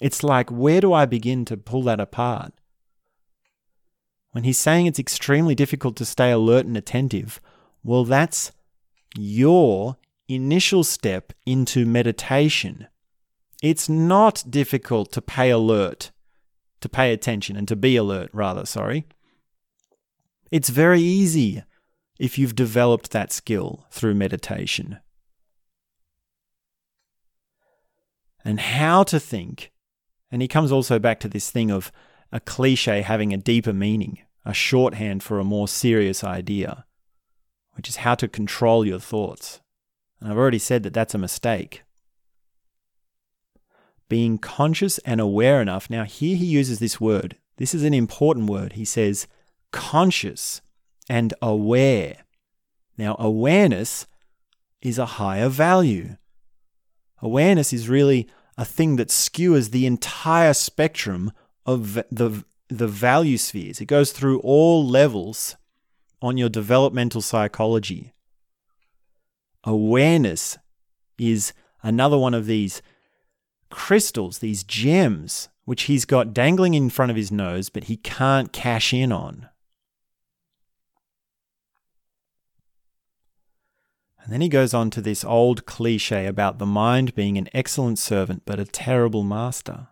[0.00, 2.52] It's like, where do I begin to pull that apart?
[4.32, 7.40] When he's saying it's extremely difficult to stay alert and attentive,
[7.84, 8.50] well, that's
[9.16, 9.96] your
[10.28, 12.88] initial step into meditation.
[13.62, 16.10] It's not difficult to pay alert,
[16.80, 19.06] to pay attention, and to be alert, rather, sorry.
[20.50, 21.62] It's very easy
[22.18, 24.98] if you've developed that skill through meditation.
[28.44, 29.70] And how to think
[30.34, 31.92] and he comes also back to this thing of
[32.32, 36.84] a cliche having a deeper meaning, a shorthand for a more serious idea,
[37.74, 39.60] which is how to control your thoughts.
[40.18, 41.84] And I've already said that that's a mistake.
[44.08, 45.88] Being conscious and aware enough.
[45.88, 47.36] Now, here he uses this word.
[47.58, 48.72] This is an important word.
[48.72, 49.28] He says
[49.70, 50.60] conscious
[51.08, 52.16] and aware.
[52.98, 54.08] Now, awareness
[54.82, 56.16] is a higher value.
[57.22, 61.32] Awareness is really a thing that skewers the entire spectrum
[61.66, 63.80] of the, the value spheres.
[63.80, 65.56] It goes through all levels
[66.22, 68.14] on your developmental psychology.
[69.64, 70.58] Awareness
[71.18, 71.52] is
[71.82, 72.82] another one of these
[73.70, 78.52] crystals, these gems, which he's got dangling in front of his nose, but he can't
[78.52, 79.48] cash in on.
[84.24, 87.98] And then he goes on to this old cliche about the mind being an excellent
[87.98, 89.88] servant but a terrible master.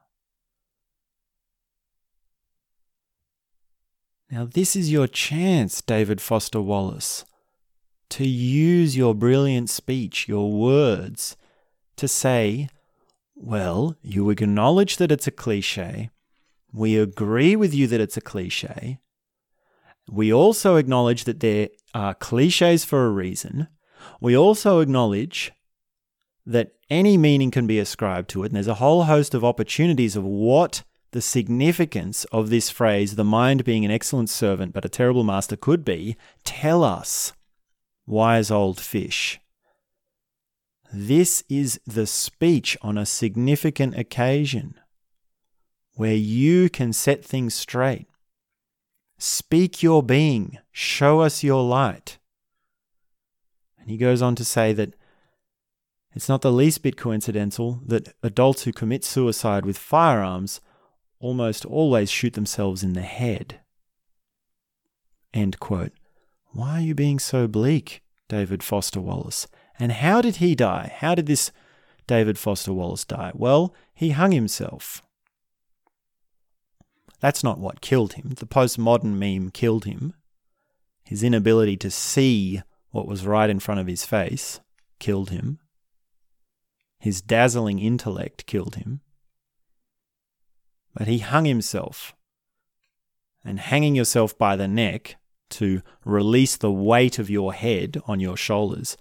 [4.30, 7.26] Now, this is your chance, David Foster Wallace,
[8.08, 11.36] to use your brilliant speech, your words,
[11.96, 12.70] to say,
[13.34, 16.08] well, you acknowledge that it's a cliche.
[16.72, 18.98] We agree with you that it's a cliche.
[20.10, 23.68] We also acknowledge that there are cliches for a reason.
[24.20, 25.52] We also acknowledge
[26.44, 30.16] that any meaning can be ascribed to it, and there's a whole host of opportunities
[30.16, 30.82] of what
[31.12, 35.56] the significance of this phrase, the mind being an excellent servant but a terrible master,
[35.56, 36.16] could be.
[36.42, 37.32] Tell us,
[38.06, 39.38] wise old fish.
[40.92, 44.74] This is the speech on a significant occasion
[45.94, 48.06] where you can set things straight.
[49.18, 52.18] Speak your being, show us your light.
[53.82, 54.94] And he goes on to say that
[56.14, 60.60] it's not the least bit coincidental that adults who commit suicide with firearms
[61.20, 63.60] almost always shoot themselves in the head.
[65.34, 65.92] End quote.
[66.52, 69.48] Why are you being so bleak, David Foster Wallace?
[69.78, 70.94] And how did he die?
[70.96, 71.50] How did this
[72.06, 73.32] David Foster Wallace die?
[73.34, 75.02] Well, he hung himself.
[77.20, 78.34] That's not what killed him.
[78.36, 80.12] The postmodern meme killed him.
[81.04, 82.62] His inability to see
[82.92, 84.60] what was right in front of his face
[85.00, 85.58] killed him.
[87.00, 89.00] His dazzling intellect killed him.
[90.94, 92.14] But he hung himself.
[93.44, 95.16] And hanging yourself by the neck
[95.50, 98.96] to release the weight of your head on your shoulders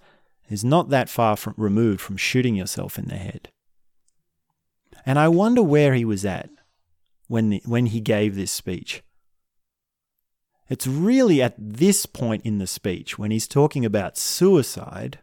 [0.50, 3.50] is not that far from, removed from shooting yourself in the head.
[5.06, 6.50] And I wonder where he was at
[7.28, 9.02] when, the, when he gave this speech.
[10.68, 15.18] It's really at this point in the speech, when he's talking about suicide,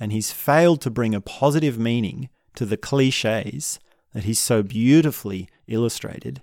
[0.00, 3.78] and he's failed to bring a positive meaning to the cliches
[4.14, 6.42] that he's so beautifully illustrated,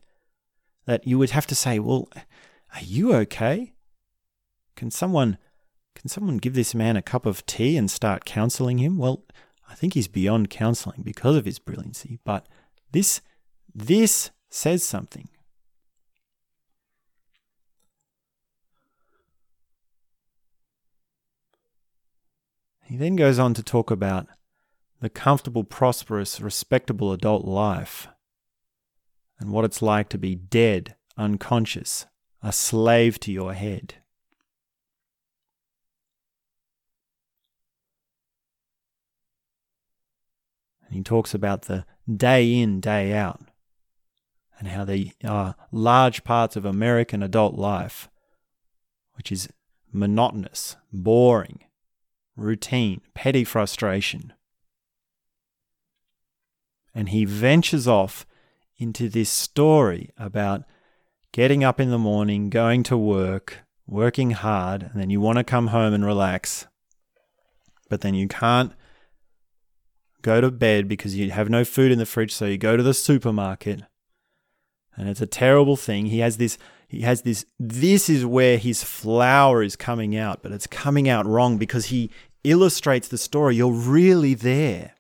[0.86, 2.10] that you would have to say, Well,
[2.74, 3.74] are you okay?
[4.76, 5.38] Can someone
[5.96, 8.98] can someone give this man a cup of tea and start counseling him?
[8.98, 9.24] Well,
[9.70, 12.48] I think he's beyond counseling because of his brilliancy, but
[12.92, 13.22] this
[13.74, 15.30] this says something.
[22.86, 24.28] He then goes on to talk about
[25.02, 28.08] the comfortable, prosperous, respectable adult life
[29.40, 32.06] and what it's like to be dead, unconscious,
[32.44, 33.96] a slave to your head.
[40.86, 43.42] And he talks about the day in, day out,
[44.60, 48.10] and how they are large parts of American adult life,
[49.16, 49.50] which is
[49.92, 51.65] monotonous, boring,
[52.36, 54.34] routine, petty frustration.
[56.94, 58.26] And he ventures off
[58.78, 60.64] into this story about
[61.32, 65.44] getting up in the morning, going to work, working hard, and then you want to
[65.44, 66.68] come home and relax,
[67.90, 68.74] but then you can't
[70.22, 72.84] go to bed because you have no food in the fridge, so you go to
[72.84, 73.82] the supermarket.
[74.96, 76.08] And it's a terrible thing.
[76.08, 76.58] He has this
[76.96, 81.26] he has this this is where his flower is coming out, but it's coming out
[81.26, 82.10] wrong because he
[82.46, 83.58] illustrates the story.
[83.58, 84.94] You're really there.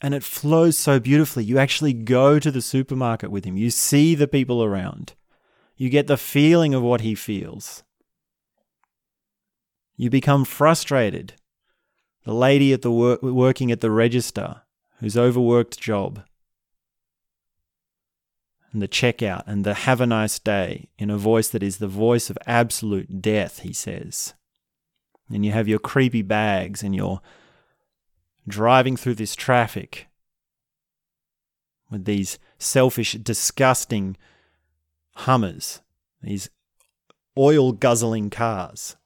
[0.00, 1.44] And it flows so beautifully.
[1.44, 3.58] You actually go to the supermarket with him.
[3.58, 5.12] You see the people around.
[5.76, 7.82] You get the feeling of what he feels.
[9.96, 11.34] You become frustrated.
[12.24, 14.62] The lady at the wor- working at the register
[15.00, 16.22] whose overworked job
[18.74, 21.86] and the checkout and the have a nice day in a voice that is the
[21.86, 24.34] voice of absolute death, he says.
[25.30, 27.20] And you have your creepy bags and you're
[28.48, 30.08] driving through this traffic
[31.88, 34.16] with these selfish, disgusting
[35.18, 35.80] Hummers,
[36.20, 36.50] these
[37.38, 38.96] oil guzzling cars,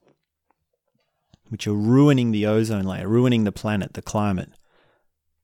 [1.49, 4.49] which are ruining the ozone layer, ruining the planet, the climate.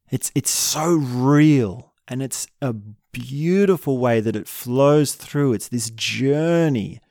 [0.10, 2.74] It's, it's so real and it's a
[3.12, 5.54] beautiful way that it flows through.
[5.54, 7.02] It's this journey.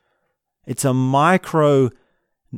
[0.65, 1.89] It's a micro,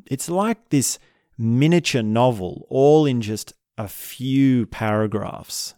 [0.05, 0.99] it's like this
[1.37, 5.73] miniature novel, all in just a few paragraphs.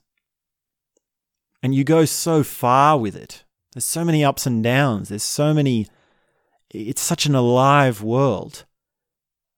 [1.61, 3.43] And you go so far with it.
[3.73, 5.09] There's so many ups and downs.
[5.09, 5.87] There's so many.
[6.71, 8.65] It's such an alive world.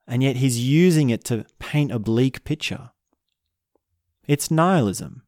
[0.08, 2.91] And yet he's using it to paint a bleak picture.
[4.28, 5.24] It's nihilism.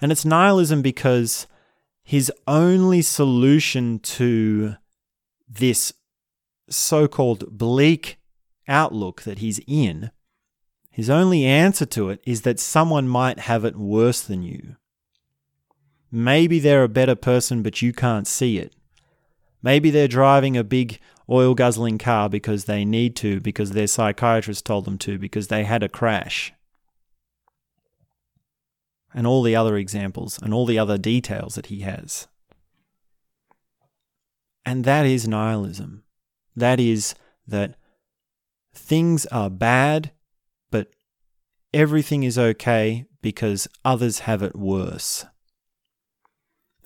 [0.00, 1.46] And it's nihilism because
[2.02, 4.76] his only solution to
[5.48, 5.92] this
[6.68, 8.18] so called bleak
[8.68, 10.10] outlook that he's in,
[10.90, 14.76] his only answer to it is that someone might have it worse than you.
[16.10, 18.74] Maybe they're a better person, but you can't see it.
[19.62, 24.64] Maybe they're driving a big oil guzzling car because they need to, because their psychiatrist
[24.64, 26.52] told them to, because they had a crash.
[29.16, 32.28] And all the other examples and all the other details that he has.
[34.64, 36.04] And that is nihilism.
[36.54, 37.16] That is
[37.48, 37.76] that
[38.72, 40.12] things are bad,
[40.70, 40.90] but
[41.72, 45.24] everything is okay because others have it worse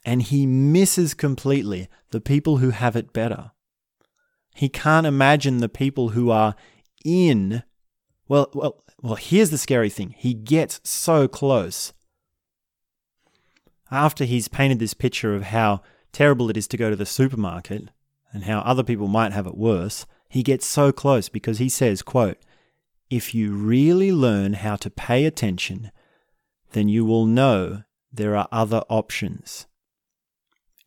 [0.04, 3.52] and he misses completely the people who have it better.
[4.54, 6.54] He can't imagine the people who are
[7.04, 7.62] in.
[8.28, 10.14] Well, well, well, here's the scary thing.
[10.16, 11.92] He gets so close.
[13.90, 15.82] After he's painted this picture of how
[16.12, 17.90] terrible it is to go to the supermarket
[18.32, 22.02] and how other people might have it worse, he gets so close because he says,
[22.02, 22.38] quote,
[23.10, 25.90] if you really learn how to pay attention,
[26.72, 27.82] then you will know
[28.12, 29.66] there are other options.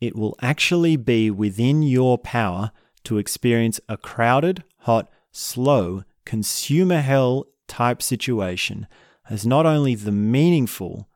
[0.00, 2.72] It will actually be within your power
[3.04, 8.86] to experience a crowded, hot, slow, consumer hell type situation
[9.28, 11.08] as not only the meaningful,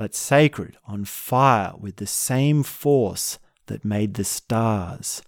[0.00, 5.20] but sacred, on fire with the same force that made the stars.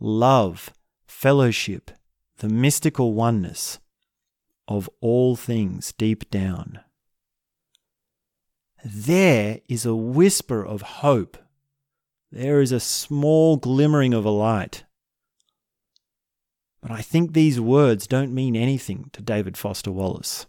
[0.00, 0.70] Love,
[1.06, 1.92] fellowship,
[2.38, 3.78] the mystical oneness
[4.66, 6.80] of all things deep down.
[8.84, 11.38] There is a whisper of hope
[12.32, 14.82] there is a small glimmering of a light
[16.80, 20.46] But I think these words don't mean anything to David Foster Wallace.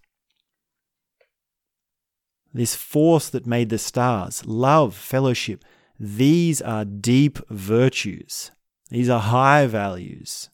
[2.53, 5.63] This force that made the stars, love, fellowship,
[5.99, 8.51] these are deep virtues.
[8.89, 10.49] These are high values.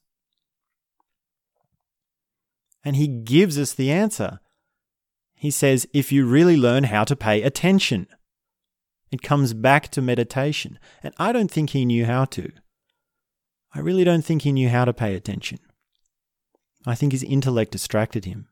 [2.83, 4.39] And he gives us the answer.
[5.33, 8.07] He says, if you really learn how to pay attention,
[9.11, 10.79] it comes back to meditation.
[11.01, 12.51] And I don't think he knew how to.
[13.73, 15.59] I really don't think he knew how to pay attention.
[16.85, 18.47] I think his intellect distracted him.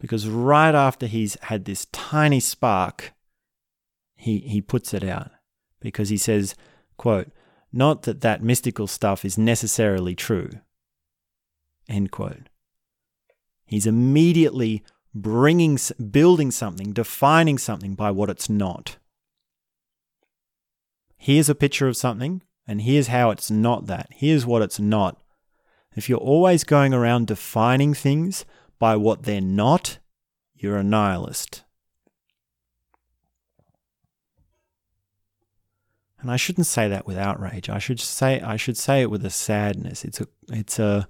[0.00, 3.12] Because right after he's had this tiny spark,
[4.16, 5.30] he, he puts it out.
[5.80, 6.54] Because he says,
[6.96, 7.28] quote,
[7.72, 10.50] not that that mystical stuff is necessarily true.
[11.88, 12.48] End quote.
[13.66, 14.82] He's immediately
[15.14, 15.78] bringing,
[16.10, 18.96] building something, defining something by what it's not.
[21.16, 24.08] Here's a picture of something, and here's how it's not that.
[24.10, 25.20] Here's what it's not.
[25.96, 28.44] If you're always going around defining things
[28.78, 29.98] by what they're not,
[30.54, 31.64] you're a nihilist.
[36.20, 37.68] And I shouldn't say that with outrage.
[37.68, 40.06] I should say I should say it with a sadness.
[40.06, 41.06] It's a it's a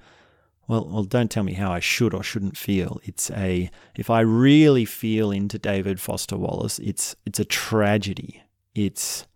[0.66, 3.00] well, well, don't tell me how I should or shouldn't feel.
[3.04, 8.42] It's a if I really feel into David Foster Wallace, it's it's a tragedy.
[8.74, 9.26] It's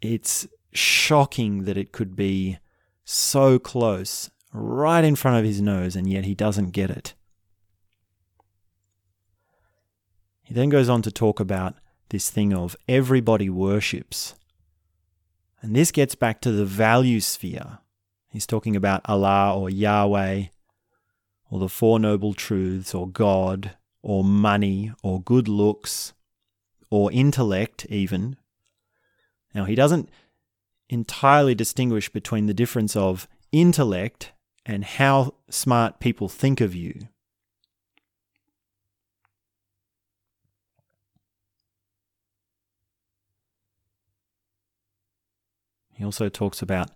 [0.00, 2.58] it's shocking that it could be
[3.04, 7.12] so close, right in front of his nose, and yet he doesn't get it.
[10.42, 11.74] He then goes on to talk about
[12.08, 14.34] this thing of everybody worships.
[15.60, 17.78] And this gets back to the value sphere
[18.34, 20.46] He's talking about Allah or Yahweh
[21.50, 26.14] or the Four Noble Truths or God or money or good looks
[26.90, 28.34] or intellect, even.
[29.54, 30.08] Now, he doesn't
[30.88, 34.32] entirely distinguish between the difference of intellect
[34.66, 37.08] and how smart people think of you.
[45.92, 46.90] He also talks about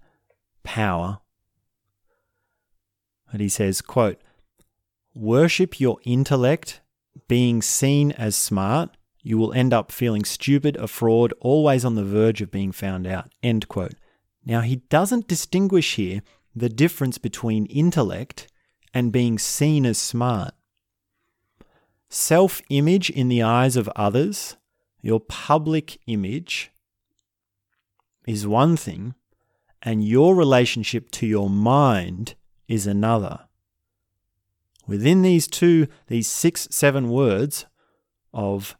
[0.64, 1.20] power
[3.30, 4.20] and he says, quote,
[5.14, 6.80] Worship your intellect,
[7.26, 12.04] being seen as smart, you will end up feeling stupid, a fraud, always on the
[12.04, 13.30] verge of being found out.
[13.42, 13.94] End quote.
[14.44, 16.22] Now, he doesn't distinguish here
[16.54, 18.48] the difference between intellect
[18.94, 20.54] and being seen as smart.
[22.08, 24.56] Self image in the eyes of others,
[25.02, 26.70] your public image,
[28.26, 29.14] is one thing,
[29.82, 32.34] and your relationship to your mind
[32.66, 33.40] is another.
[34.86, 37.66] Within these two, these six, seven words
[38.32, 38.76] of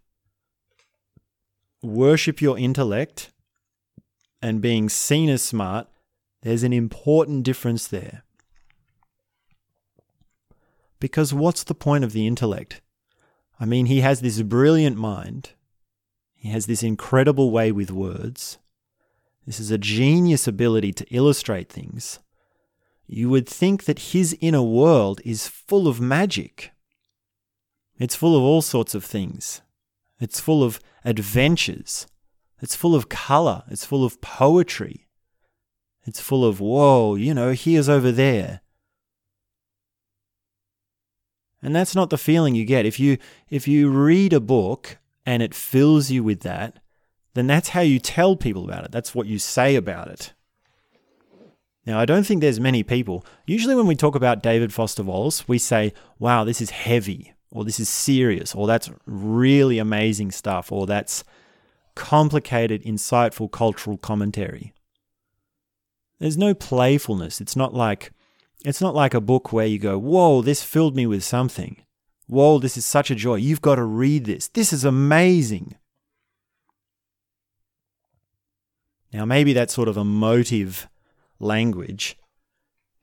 [1.83, 3.31] worship your intellect
[4.41, 5.87] and being seen as smart,
[6.49, 8.22] there's an important difference there.
[11.01, 12.80] Because what's the point of the intellect?
[13.61, 15.53] I mean, he has this brilliant mind,
[16.34, 18.59] he has this incredible way with words,
[19.46, 22.20] this is a genius ability to illustrate things
[23.09, 26.72] you would think that his inner world is full of magic.
[27.99, 29.62] It's full of all sorts of things.
[30.20, 32.07] It's full of adventures.
[32.61, 33.64] It's full of color.
[33.70, 35.08] It's full of poetry.
[36.09, 38.63] It's full of, whoa, you know, here's over there.
[41.63, 42.87] And that's not the feeling you get.
[42.87, 43.19] If you,
[43.51, 44.97] if you read a book
[45.27, 46.79] and it fills you with that,
[47.35, 48.91] then that's how you tell people about it.
[48.91, 50.33] That's what you say about it.
[51.85, 53.25] Now, I don't think there's many people.
[53.47, 57.65] Usually, when we talk about David Foster Wallace, we say, wow, this is heavy, or
[57.65, 61.23] this is serious, or that's really amazing stuff, or that's
[61.95, 64.73] complicated, insightful cultural commentary.
[66.19, 67.41] There's no playfulness.
[67.41, 68.12] It's not like
[68.64, 71.83] it's not like a book where you go, "Whoa, this filled me with something."
[72.27, 73.37] Whoa, this is such a joy.
[73.37, 74.49] You've got to read this.
[74.49, 75.77] This is amazing.
[79.12, 80.89] Now, maybe that sort of emotive
[81.39, 82.19] language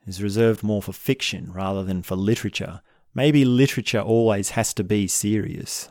[0.06, 2.82] is reserved more for fiction rather than for literature.
[3.16, 5.90] Maybe literature always has to be serious.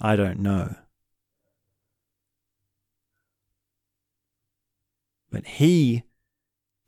[0.00, 0.76] I don't know.
[5.30, 6.04] But he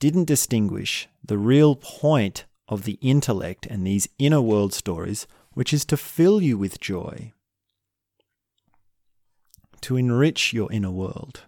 [0.00, 5.84] didn't distinguish the real point of the intellect and these inner world stories, which is
[5.84, 7.32] to fill you with joy,
[9.82, 11.42] to enrich your inner world.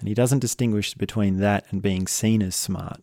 [0.00, 3.02] And he doesn't distinguish between that and being seen as smart.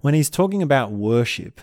[0.00, 1.60] When he's talking about worship,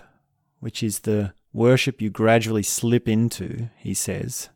[0.60, 4.50] which is the worship you gradually slip into, he says.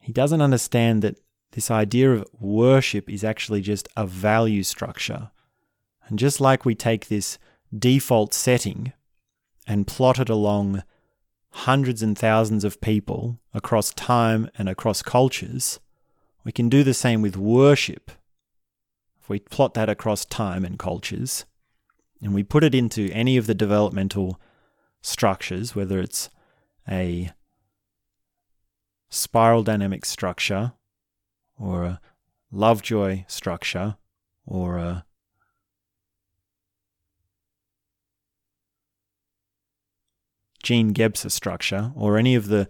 [0.00, 1.18] He doesn't understand that
[1.52, 5.30] this idea of worship is actually just a value structure.
[6.06, 7.38] And just like we take this
[7.76, 8.92] default setting
[9.66, 10.82] and plot it along
[11.50, 15.80] hundreds and thousands of people across time and across cultures,
[16.44, 18.10] we can do the same with worship.
[19.20, 21.46] If we plot that across time and cultures,
[22.22, 24.40] and we put it into any of the developmental
[25.02, 26.30] structures, whether it's
[26.88, 27.30] a
[29.08, 30.72] spiral dynamic structure
[31.58, 32.00] or a
[32.52, 33.96] Lovejoy structure
[34.46, 35.04] or a
[40.62, 42.68] Jean Gebser structure or any of the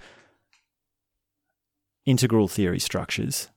[2.04, 3.48] integral theory structures,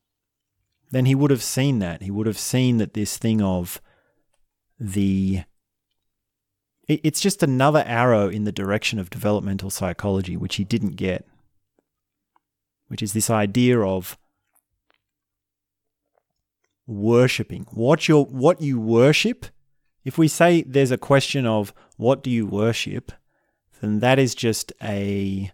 [0.91, 2.01] then he would have seen that.
[2.01, 3.81] He would have seen that this thing of
[4.79, 5.43] the.
[6.89, 11.23] It's just another arrow in the direction of developmental psychology, which he didn't get,
[12.87, 14.17] which is this idea of
[16.87, 17.67] worshipping.
[17.69, 19.45] What, what you worship,
[20.03, 23.11] if we say there's a question of what do you worship,
[23.81, 25.51] then that is just a.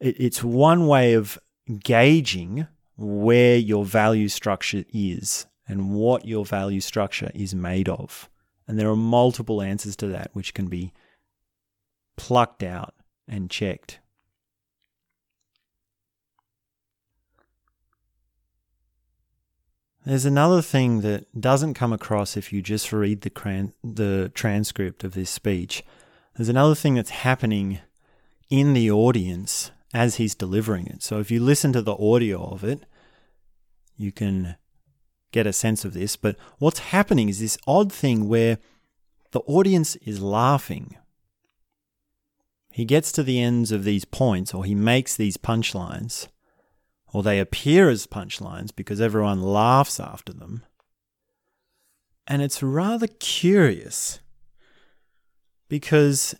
[0.00, 1.38] It's one way of
[1.80, 2.66] gauging
[2.96, 8.30] where your value structure is and what your value structure is made of.
[8.72, 10.94] And there are multiple answers to that which can be
[12.16, 12.94] plucked out
[13.28, 13.98] and checked.
[20.06, 25.04] There's another thing that doesn't come across if you just read the, cran- the transcript
[25.04, 25.84] of this speech.
[26.36, 27.80] There's another thing that's happening
[28.48, 31.02] in the audience as he's delivering it.
[31.02, 32.86] So if you listen to the audio of it,
[33.98, 34.56] you can
[35.32, 36.16] get a sense of this.
[36.16, 38.58] But what's happening is this odd thing where
[39.32, 40.96] the audience is laughing.
[42.70, 46.28] He gets to the ends of these points, or he makes these punchlines,
[47.12, 50.64] or they appear as punchlines because everyone laughs after them.
[52.26, 54.20] And it's rather curious
[55.68, 56.34] because,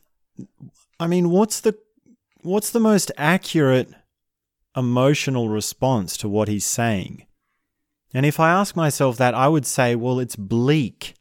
[1.00, 1.76] I mean, what's the
[2.42, 3.90] what's the most accurate
[4.76, 7.26] emotional response to what he's saying?
[8.14, 11.14] And if I ask myself that, I would say, well, it's bleak,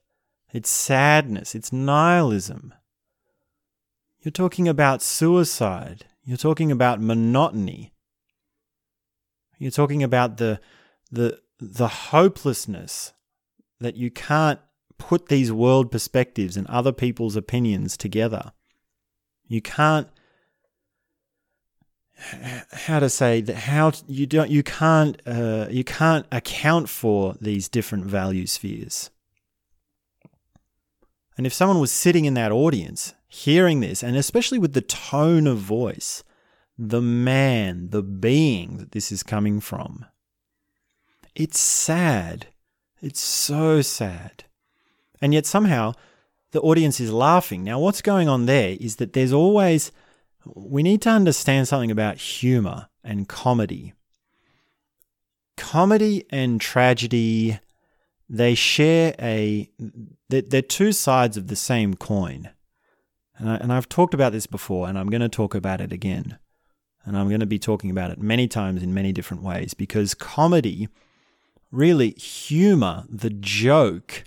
[0.51, 2.73] it's sadness, it's nihilism.
[4.21, 7.93] You're talking about suicide, you're talking about monotony,
[9.57, 10.59] you're talking about the,
[11.11, 13.13] the, the hopelessness
[13.79, 14.59] that you can't
[14.97, 18.51] put these world perspectives and other people's opinions together.
[19.47, 20.07] You can't
[22.71, 27.67] how to say that how you don't you can't uh, you can't account for these
[27.67, 29.09] different value spheres.
[31.37, 35.47] And if someone was sitting in that audience hearing this, and especially with the tone
[35.47, 36.23] of voice,
[36.77, 40.05] the man, the being that this is coming from.
[41.35, 42.47] It's sad.
[43.01, 44.43] It's so sad.
[45.21, 45.93] And yet somehow
[46.51, 47.63] the audience is laughing.
[47.63, 49.91] Now, what's going on there is that there's always,
[50.45, 53.93] we need to understand something about humor and comedy.
[55.57, 57.59] Comedy and tragedy,
[58.29, 59.69] they share a,
[60.29, 62.49] they're two sides of the same coin.
[63.37, 65.91] And, I, and I've talked about this before, and I'm going to talk about it
[65.91, 66.37] again.
[67.03, 70.13] And I'm going to be talking about it many times in many different ways because
[70.13, 70.87] comedy,
[71.71, 74.23] really, humor, the joke,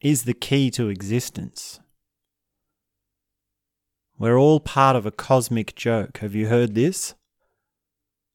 [0.00, 1.80] is the key to existence.
[4.22, 6.18] We're all part of a cosmic joke.
[6.18, 7.16] Have you heard this?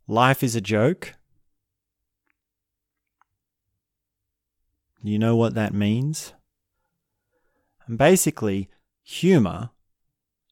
[0.06, 1.14] Life is a joke.
[5.02, 6.34] You know what that means?
[7.86, 8.68] And basically,
[9.02, 9.70] humor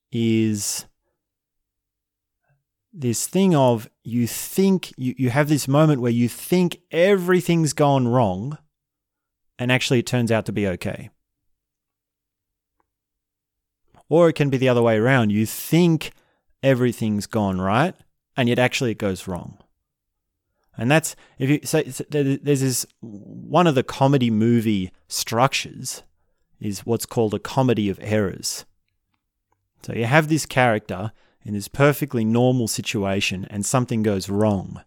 [0.10, 0.86] is
[2.94, 8.08] this thing of you think you, you have this moment where you think everything's gone
[8.08, 8.58] wrong
[9.60, 11.10] and actually it turns out to be okay.
[14.10, 15.32] Or it can be the other way around.
[15.32, 16.12] You think
[16.62, 17.96] everything's gone right
[18.38, 19.58] and yet actually it goes wrong.
[20.78, 26.04] And that's if you say so there's this one of the comedy movie structures
[26.60, 28.66] is what's called a comedy of errors.
[29.84, 31.12] So you have this character
[31.44, 34.82] in this perfectly normal situation and something goes wrong.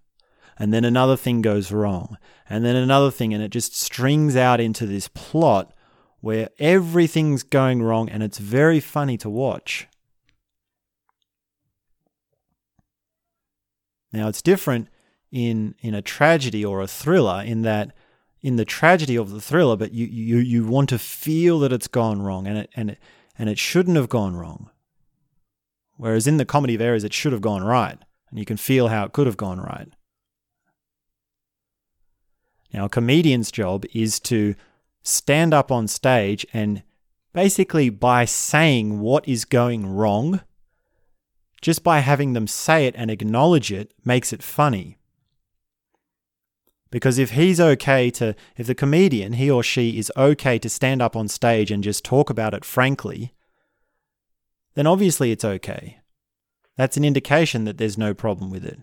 [0.58, 2.18] And then another thing goes wrong.
[2.50, 3.32] And then another thing.
[3.32, 5.72] And it just strings out into this plot
[6.20, 9.86] where everything's going wrong and it's very funny to watch.
[14.12, 14.88] Now, it's different
[15.30, 17.92] in, in a tragedy or a thriller in that
[18.40, 21.88] in the tragedy of the thriller, but you, you, you want to feel that it's
[21.88, 22.98] gone wrong and it, and it,
[23.36, 24.70] and it shouldn't have gone wrong.
[25.96, 27.98] Whereas in the comedy of errors, it should have gone right,
[28.30, 29.88] and you can feel how it could have gone right.
[32.72, 34.54] Now, a comedian's job is to
[35.08, 36.82] stand up on stage and
[37.32, 40.40] basically by saying what is going wrong,
[41.60, 44.98] just by having them say it and acknowledge it makes it funny.
[46.90, 51.02] Because if he's okay to, if the comedian, he or she is okay to stand
[51.02, 53.34] up on stage and just talk about it frankly,
[54.74, 55.98] then obviously it's okay.
[56.76, 58.78] That's an indication that there's no problem with it.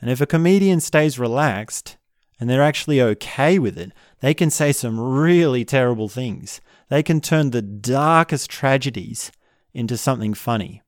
[0.00, 1.96] And if a comedian stays relaxed
[2.40, 3.92] and they're actually okay with it,
[4.22, 6.60] they can say some really terrible things.
[6.88, 9.32] They can turn the darkest tragedies
[9.74, 10.80] into something funny.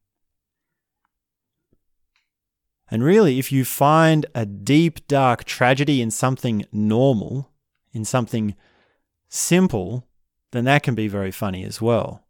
[2.91, 7.51] And really, if you find a deep, dark tragedy in something normal,
[7.93, 8.55] in something
[9.29, 10.07] simple,
[10.53, 12.23] then that can be very funny as well.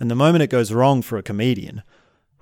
[0.00, 1.84] And the moment it goes wrong for a comedian,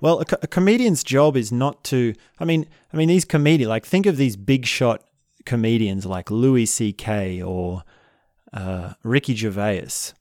[0.01, 2.15] well, a, co- a comedian's job is not to.
[2.39, 3.69] I mean, I mean these comedians.
[3.69, 5.06] Like, think of these big shot
[5.47, 7.41] comedians like Louis C.K.
[7.41, 7.83] or
[8.53, 10.13] uh, Ricky Gervais.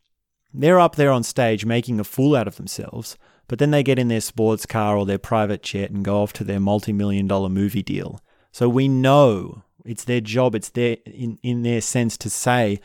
[0.54, 3.18] They're up there on stage making a fool out of themselves,
[3.48, 6.32] but then they get in their sports car or their private jet and go off
[6.34, 8.20] to their multi-million dollar movie deal.
[8.52, 12.80] So we know it's their job, it's their in, in their sense to say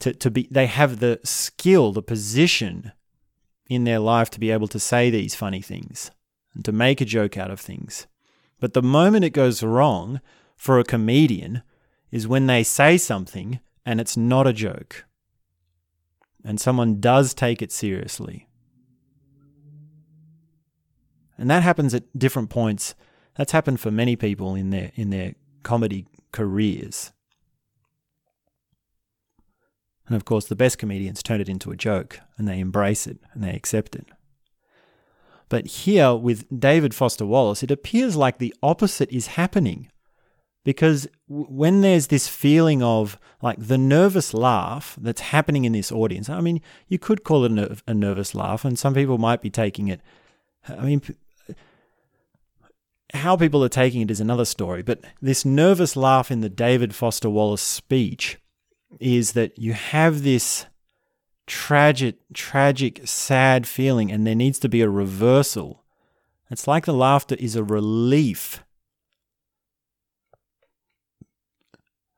[0.00, 2.92] to, to be they have the skill, the position
[3.68, 6.10] in their life to be able to say these funny things
[6.54, 8.06] and to make a joke out of things.
[8.60, 10.20] But the moment it goes wrong
[10.56, 11.62] for a comedian
[12.10, 15.04] is when they say something and it's not a joke.
[16.44, 18.48] And someone does take it seriously.
[21.36, 22.94] And that happens at different points.
[23.36, 27.12] That's happened for many people in their in their comedy careers.
[30.06, 33.18] And of course, the best comedians turn it into a joke and they embrace it
[33.32, 34.06] and they accept it.
[35.48, 39.90] But here with David Foster Wallace, it appears like the opposite is happening.
[40.64, 46.30] Because when there's this feeling of like the nervous laugh that's happening in this audience,
[46.30, 49.88] I mean, you could call it a, nervous laugh, and some people might be taking
[49.88, 50.00] it.
[50.66, 51.02] I mean,
[53.12, 56.94] how people are taking it is another story, but this nervous laugh in the David
[56.94, 58.38] Foster Wallace speech
[58.98, 60.66] is that you have this
[61.46, 65.84] tragic, tragic, sad feeling, and there needs to be a reversal.
[66.50, 68.64] It's like the laughter is a relief.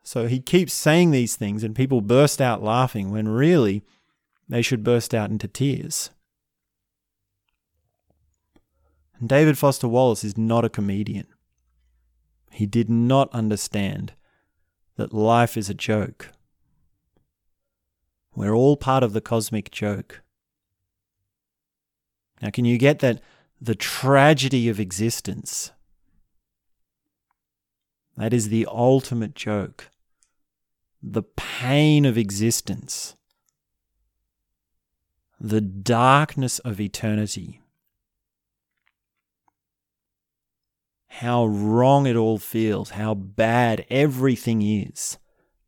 [0.07, 3.83] So he keeps saying these things, and people burst out laughing when really
[4.49, 6.11] they should burst out into tears.
[9.19, 11.27] And David Foster Wallace is not a comedian.
[12.53, 14.13] He did not understand
[14.95, 16.29] that life is a joke.
[18.37, 20.23] We're all part of the cosmic joke.
[22.41, 23.21] Now, can you get that?
[23.61, 25.73] The tragedy of existence.
[28.17, 29.91] That is the ultimate joke.
[31.09, 33.15] The pain of existence.
[35.39, 37.63] The darkness of eternity.
[41.07, 45.19] How wrong it all feels, how bad everything is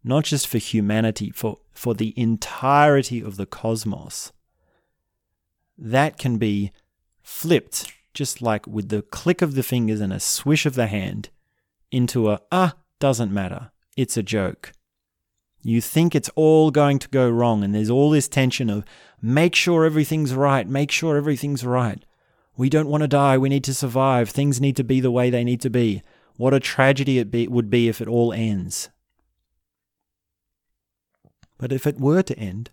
[0.04, 4.32] not just for humanity, for, for the entirety of the cosmos,
[5.76, 6.72] that can be
[7.22, 11.28] flipped just like with the click of the fingers and a swish of the hand
[11.90, 14.72] into a, ah, doesn't matter, it's a joke.
[15.68, 18.86] You think it's all going to go wrong, and there's all this tension of
[19.20, 22.02] make sure everything's right, make sure everything's right.
[22.56, 25.28] We don't want to die, we need to survive, things need to be the way
[25.28, 26.02] they need to be.
[26.38, 28.88] What a tragedy it be, would be if it all ends.
[31.58, 32.70] But if it were to end,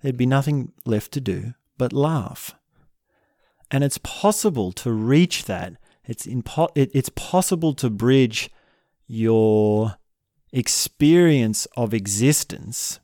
[0.00, 2.54] there'd be nothing left to do but laugh.
[3.70, 5.74] And it's possible to reach that.
[6.06, 8.48] It's, impo- it, it's possible to bridge
[9.06, 9.96] your
[10.52, 13.00] experience of existence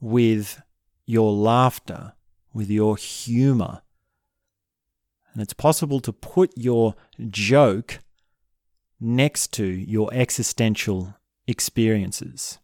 [0.00, 0.60] with
[1.04, 2.12] your laughter,
[2.52, 3.82] with your humor.
[5.32, 6.94] And it's possible to put your
[7.28, 7.98] joke
[9.00, 11.14] next to your existential
[11.46, 12.58] experiences.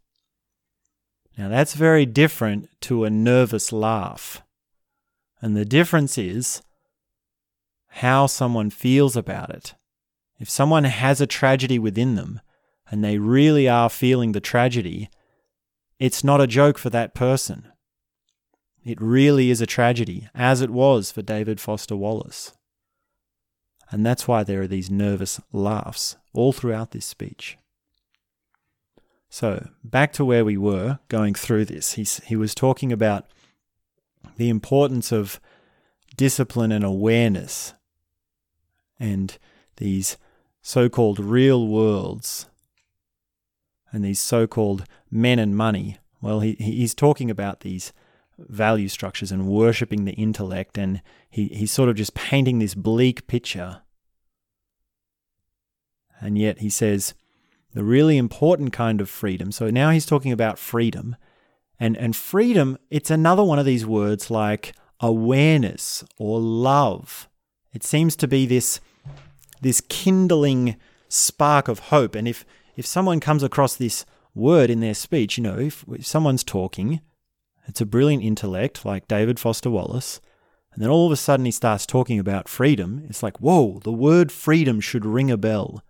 [1.37, 4.43] Now, that's very different to a nervous laugh.
[5.41, 6.63] And the difference is
[7.89, 9.75] how someone feels about it.
[10.39, 12.41] If someone has a tragedy within them
[12.91, 15.09] and they really are feeling the tragedy,
[15.99, 17.69] it's not a joke for that person.
[18.85, 22.53] It really is a tragedy, as it was for David Foster Wallace.
[23.91, 27.59] And that's why there are these nervous laughs all throughout this speech.
[29.29, 31.93] So, back to where we were going through this.
[31.93, 33.27] He's, he was talking about
[34.37, 35.41] the importance of
[36.17, 37.75] discipline and awareness
[38.99, 39.39] and
[39.77, 40.17] these
[40.63, 42.47] so called real worlds
[43.93, 45.99] and these so called men and money.
[46.21, 47.93] Well, he, he's talking about these
[48.39, 53.27] value structures and worshipping the intellect, and he, he's sort of just painting this bleak
[53.27, 53.83] picture.
[56.21, 57.15] And yet he says,
[57.75, 59.51] the really important kind of freedom.
[59.53, 61.17] So now he's talking about freedom.
[61.81, 67.29] And, and freedom, it's another one of these words like awareness or love.
[67.73, 68.81] It seems to be this,
[69.63, 70.77] this kindling
[71.09, 72.15] spark of hope.
[72.15, 72.45] And if,
[72.77, 77.01] if someone comes across this word in their speech, you know, if, if someone's talking,
[77.67, 80.21] it's a brilliant intellect like David Foster Wallace,
[80.73, 83.93] and then all of a sudden he starts talking about freedom, it's like, whoa, the
[83.93, 85.83] word freedom should ring a bell.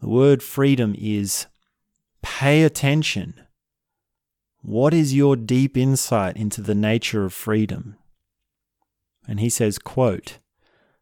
[0.00, 1.46] The word freedom is
[2.22, 3.34] pay attention.
[4.62, 7.96] What is your deep insight into the nature of freedom?
[9.26, 10.38] And he says, quote,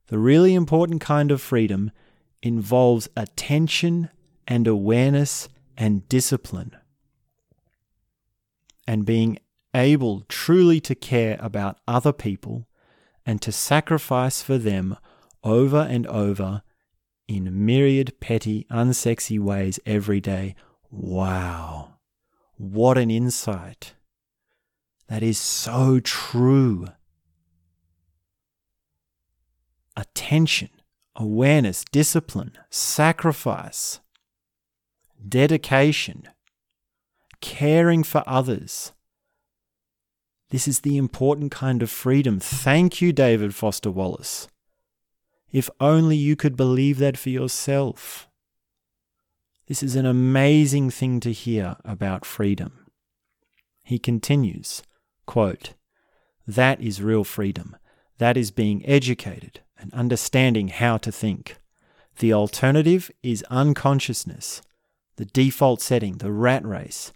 [0.09, 1.91] the really important kind of freedom
[2.43, 4.11] involves attention
[4.47, 6.77] and awareness and discipline.
[8.87, 9.39] And being
[9.75, 12.67] able truly to care about other people
[13.27, 14.97] and to sacrifice for them
[15.45, 16.63] over and over
[17.27, 20.55] in myriad petty, unsexy ways every day.
[20.91, 21.97] Wow.
[22.57, 23.93] What an insight.
[25.09, 26.87] That is so true.
[29.99, 30.71] Attention,
[31.17, 33.99] awareness, discipline, sacrifice,
[35.29, 36.29] dedication,
[37.41, 38.93] caring for others.
[40.51, 42.39] This is the important kind of freedom.
[42.39, 44.47] Thank you, David Foster Wallace.
[45.51, 48.29] If only you could believe that for yourself.
[49.67, 52.87] This is an amazing thing to hear about freedom.
[53.83, 54.81] He continues,
[55.27, 55.75] quote,
[56.47, 57.77] That is real freedom.
[58.19, 61.59] That is being educated and understanding how to think.
[62.19, 64.63] The alternative is unconsciousness,
[65.17, 67.13] the default setting, the rat race,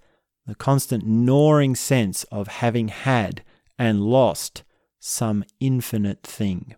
[0.47, 3.43] the constant gnawing sense of having had
[3.79, 4.63] and lost
[5.01, 6.75] some infinite thing.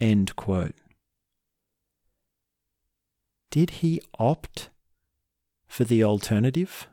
[0.00, 0.74] End quote.
[3.50, 4.70] Did he opt
[5.66, 6.88] for the alternative?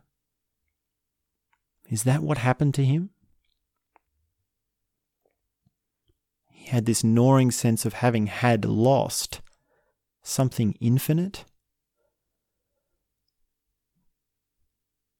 [1.90, 3.10] Is that what happened to him?
[6.64, 9.42] He had this gnawing sense of having had lost
[10.22, 11.46] something infinite.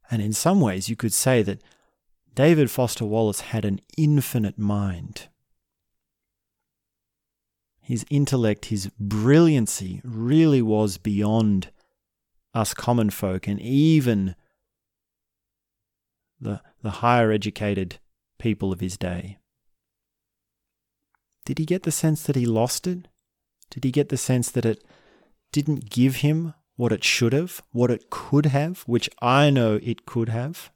[0.10, 1.62] And in some ways, you could say that
[2.34, 5.28] David Foster Wallace had an infinite mind
[7.84, 11.70] his intellect, his brilliancy really was beyond
[12.54, 14.36] us common folk and even
[16.40, 18.00] the, the higher educated
[18.40, 19.38] people of his day.
[21.46, 23.08] Did he get the sense that he lost it?
[23.70, 24.84] Did he get the sense that it
[25.52, 30.06] didn't give him what it should have, what it could have, which I know it
[30.06, 30.72] could have?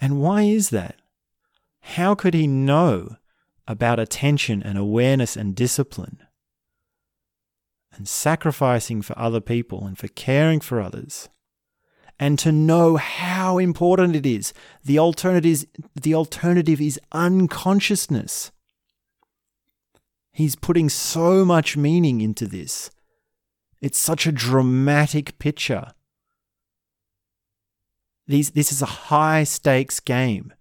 [0.00, 0.96] And why is that?
[1.80, 3.16] How could he know
[3.66, 6.18] about attention and awareness and discipline
[7.92, 11.28] and sacrificing for other people and for caring for others
[12.18, 14.52] and to know how important it is.
[14.84, 18.52] The alternative is, the alternative is unconsciousness.
[20.32, 22.90] He's putting so much meaning into this.
[23.80, 25.92] It's such a dramatic picture.
[28.26, 30.52] These, this is a high stakes game.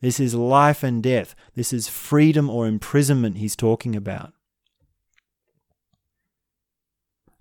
[0.00, 1.34] This is life and death.
[1.54, 4.32] This is freedom or imprisonment he's talking about.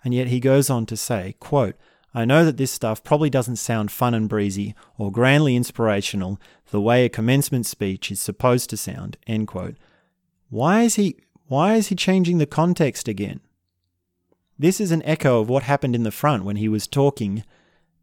[0.04, 1.76] And yet he goes on to say, quote,
[2.14, 6.40] I know that this stuff probably doesn't sound fun and breezy or grandly inspirational
[6.72, 9.76] the way a commencement speech is supposed to sound, end quote.
[10.50, 11.18] Why is he
[11.48, 13.42] why is he changing the context again?
[14.58, 17.44] This is an echo of what happened in the front when he was talking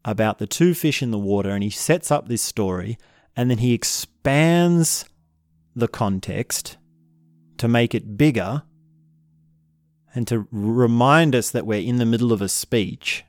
[0.03, 2.97] about the two fish in the water and he sets up this story
[3.35, 5.05] and then he expands
[5.75, 6.77] the context
[7.57, 8.63] to make it bigger
[10.15, 13.23] and to remind us that we're in the middle of a speech,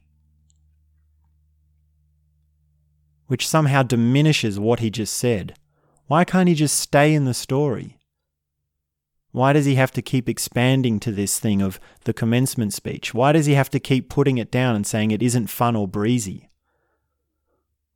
[3.28, 5.54] which somehow diminishes what he just said.
[6.06, 7.98] Why can't he just stay in the story?
[9.30, 13.14] Why does he have to keep expanding to this thing of the commencement speech?
[13.14, 15.86] Why does he have to keep putting it down and saying it isn't fun or
[15.86, 16.48] breezy?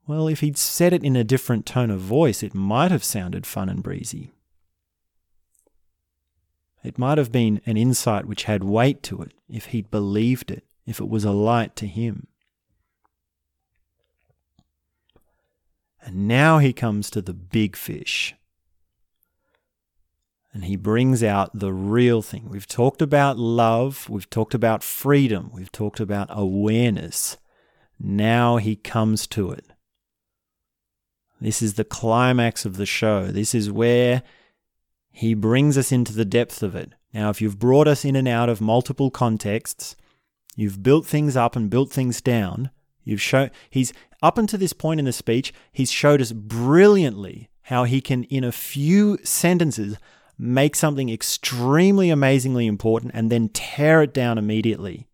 [0.06, 3.46] Well, if he'd said it in a different tone of voice, it might have sounded
[3.46, 4.32] fun and breezy.
[6.84, 10.64] It might have been an insight which had weight to it if he'd believed it
[10.84, 12.26] if it was a light to him.
[16.04, 18.34] And now he comes to the big fish.
[20.52, 22.48] And he brings out the real thing.
[22.48, 27.38] We've talked about love, we've talked about freedom, we've talked about awareness.
[27.98, 29.66] Now he comes to it.
[31.40, 33.28] This is the climax of the show.
[33.28, 34.22] This is where
[35.10, 36.92] he brings us into the depth of it.
[37.12, 39.96] Now, if you've brought us in and out of multiple contexts,
[40.56, 42.70] you've built things up and built things down,
[43.04, 43.92] you've shown he's
[44.23, 48.44] up until this point in the speech, he's showed us brilliantly how he can, in
[48.44, 49.97] a few sentences,
[50.39, 55.07] make something extremely amazingly important and then tear it down immediately.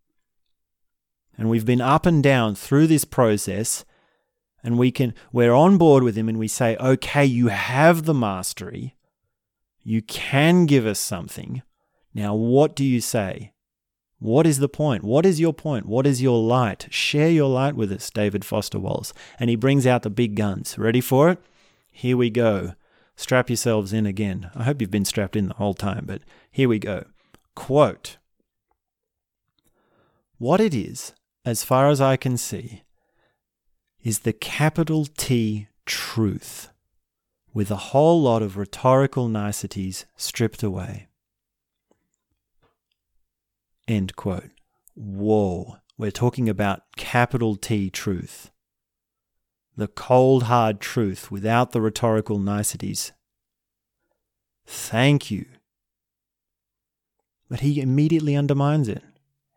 [1.37, 3.85] And we've been up and down through this process
[4.63, 8.15] and we can we're on board with him and we say, "Okay, you have the
[8.15, 8.97] mastery.
[9.83, 11.63] You can give us something.
[12.13, 13.53] Now what do you say?"
[14.21, 15.05] What is the point?
[15.05, 15.87] What is your point?
[15.87, 16.89] What is your light?
[16.91, 19.13] Share your light with us, David Foster Wallace.
[19.39, 20.77] And he brings out the big guns.
[20.77, 21.39] Ready for it?
[21.91, 22.75] Here we go.
[23.15, 24.51] Strap yourselves in again.
[24.55, 27.05] I hope you've been strapped in the whole time, but here we go.
[27.55, 28.17] Quote
[30.39, 31.13] What it is,
[31.45, 32.83] as far as I can see,
[34.03, 36.71] is the capital T truth,
[37.53, 41.08] with a whole lot of rhetorical niceties stripped away.
[43.89, 44.51] End quote.
[44.95, 48.51] Whoa, we're talking about capital T truth.
[49.77, 53.13] The cold, hard truth without the rhetorical niceties.
[54.67, 55.47] Thank you.
[57.49, 59.03] But he immediately undermines it.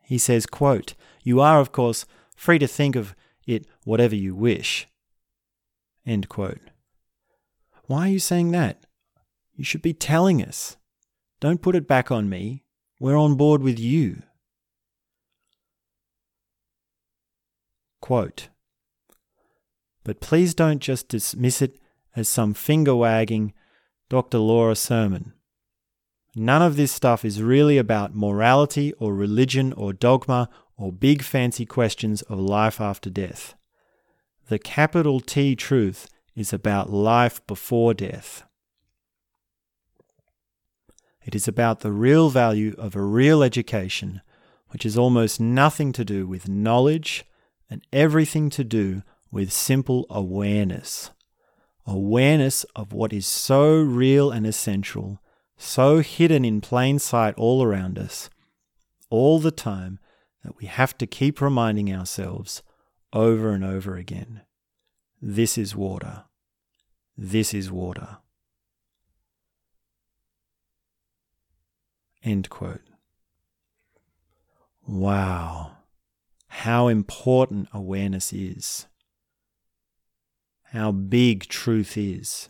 [0.01, 0.93] He says, quote,
[1.23, 3.13] You are, of course, free to think of
[3.45, 4.87] it whatever you wish.
[6.05, 6.61] End quote.
[7.87, 8.85] Why are you saying that?
[9.55, 10.77] You should be telling us.
[11.41, 12.63] Don't put it back on me.
[13.02, 14.22] We're on board with you.
[17.99, 18.49] Quote,
[20.03, 21.80] but please don't just dismiss it
[22.15, 23.53] as some finger wagging
[24.07, 24.38] Dr.
[24.38, 25.34] Laura sermon.
[26.36, 30.48] None of this stuff is really about morality or religion or dogma
[30.78, 33.56] or big fancy questions of life after death.
[34.48, 38.44] The capital T truth is about life before death.
[41.23, 44.22] It is about the real value of a real education,
[44.69, 47.26] which has almost nothing to do with knowledge
[47.69, 51.11] and everything to do with simple awareness.
[51.85, 55.22] Awareness of what is so real and essential,
[55.57, 58.30] so hidden in plain sight all around us,
[59.10, 59.99] all the time
[60.43, 62.64] that we have to keep reminding ourselves
[63.14, 64.41] over and over again.
[65.22, 66.23] This is water.
[67.15, 68.18] This is water.
[72.23, 72.81] End quote.
[74.88, 75.72] Wow.
[76.48, 78.88] How important awareness is.
[80.65, 82.49] How big truth is.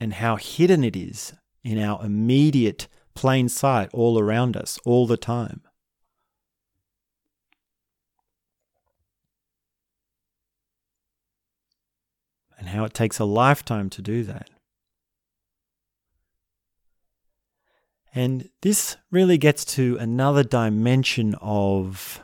[0.00, 1.32] And how hidden it is
[1.62, 5.62] in our immediate plain sight all around us all the time.
[12.58, 14.48] And how it takes a lifetime to do that.
[18.14, 22.22] And this really gets to another dimension of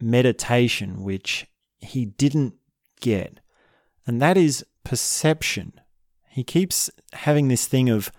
[0.00, 1.46] meditation, which
[1.80, 2.54] he didn't
[3.00, 3.40] get,
[4.06, 5.72] and that is perception.
[6.28, 8.12] He keeps having this thing of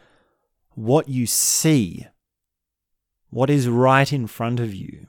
[0.71, 2.07] what you see,
[3.29, 5.07] what is right in front of you.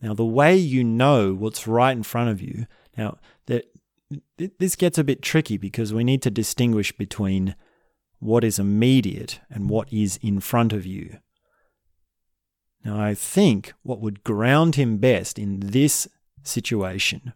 [0.00, 2.66] Now, the way you know what's right in front of you,
[2.96, 3.66] now, that
[4.58, 7.54] this gets a bit tricky because we need to distinguish between
[8.18, 11.18] what is immediate and what is in front of you.
[12.84, 16.08] Now, I think what would ground him best in this
[16.42, 17.32] situation,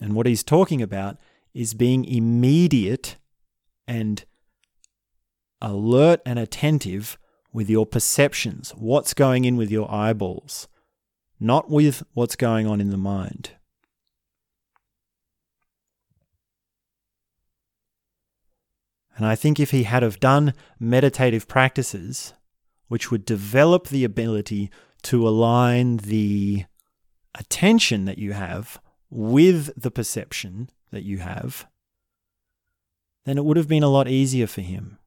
[0.00, 1.18] and what he's talking about,
[1.52, 3.16] is being immediate
[3.86, 4.24] and
[5.60, 7.18] alert and attentive
[7.52, 10.68] with your perceptions, what's going in with your eyeballs,
[11.40, 13.55] not with what's going on in the mind.
[19.16, 22.34] And I think if he had have done meditative practices
[22.88, 24.70] which would develop the ability
[25.02, 26.66] to align the
[27.34, 28.80] attention that you have
[29.10, 31.66] with the perception that you have,
[33.24, 34.98] then it would have been a lot easier for him.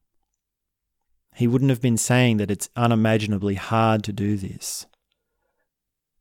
[1.36, 4.88] He wouldn't have been saying that it's unimaginably hard to do this.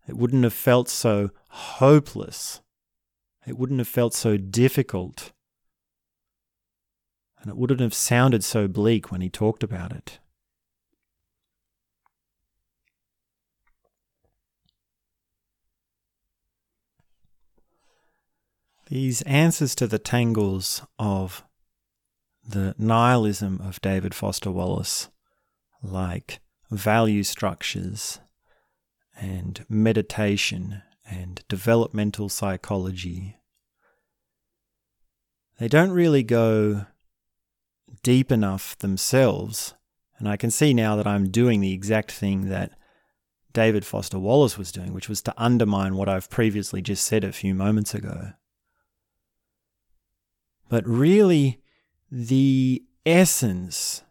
[0.06, 2.60] It wouldn't have felt so hopeless.
[3.46, 5.32] It wouldn't have felt so difficult
[7.40, 10.18] and it wouldn't have sounded so bleak when he talked about it.
[18.88, 21.44] These answers to the tangles of
[22.42, 25.10] the nihilism of David Foster Wallace,
[25.82, 26.40] like
[26.70, 28.20] value structures
[29.20, 33.36] and meditation and developmental psychology,
[35.58, 36.86] they don't really go
[38.02, 39.74] deep enough themselves.
[40.18, 42.72] And I can see now that I'm doing the exact thing that
[43.52, 47.32] David Foster Wallace was doing, which was to undermine what I've previously just said a
[47.32, 48.32] few moments ago.
[50.68, 51.60] But really,
[52.10, 54.02] the essence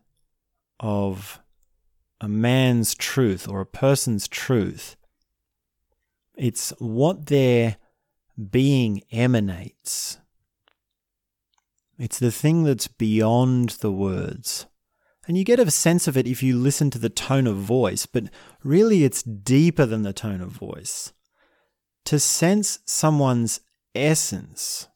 [0.79, 1.39] of
[2.19, 4.95] a man's truth or a person's truth,
[6.35, 7.77] it's what their
[8.51, 10.19] being emanates.
[11.97, 14.67] It's the thing that's beyond the words.
[15.27, 18.05] And you get a sense of it if you listen to the tone of voice,
[18.05, 18.25] but
[18.63, 21.11] really it's deeper than the tone of voice.
[22.05, 23.59] To sense someone's
[23.93, 24.87] essence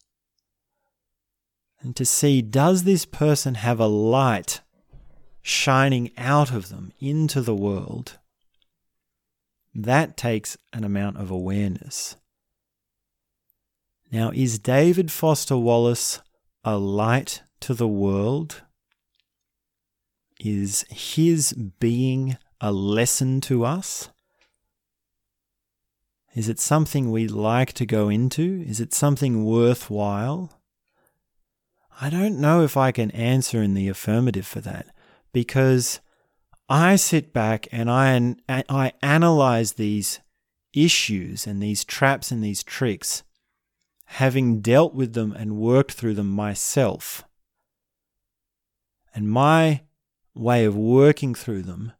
[1.81, 4.61] and to see does this person have a light
[5.41, 8.19] shining out of them into the world,
[9.73, 12.15] that takes an amount of awareness.
[14.11, 16.19] Now, is David Foster Wallace
[16.63, 18.63] a light to the world?
[20.39, 24.09] Is his being a lesson to us?
[26.33, 28.63] Is it something we like to go into?
[28.65, 30.61] Is it something worthwhile?
[31.99, 34.87] I don't know if I can answer in the affirmative for that
[35.33, 35.99] because
[36.69, 40.21] I sit back and I, I analyze these
[40.73, 43.23] issues and these traps and these tricks,
[44.15, 47.23] having dealt with them and worked through them myself.
[49.13, 49.81] And my
[50.33, 51.91] way of working through them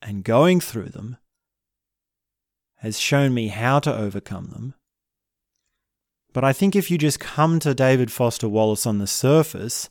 [0.00, 1.18] and going through them
[2.76, 4.74] has shown me how to overcome them
[6.34, 9.88] but I think if you just come to David Foster Wallace on the surface,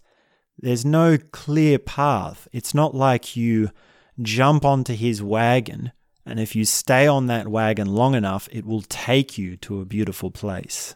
[0.60, 2.50] there's no clear path.
[2.52, 3.72] It's not like you
[4.22, 5.94] jump onto his wagon,
[6.26, 9.86] and if you stay on that wagon long enough, it will take you to a
[9.86, 10.96] beautiful place.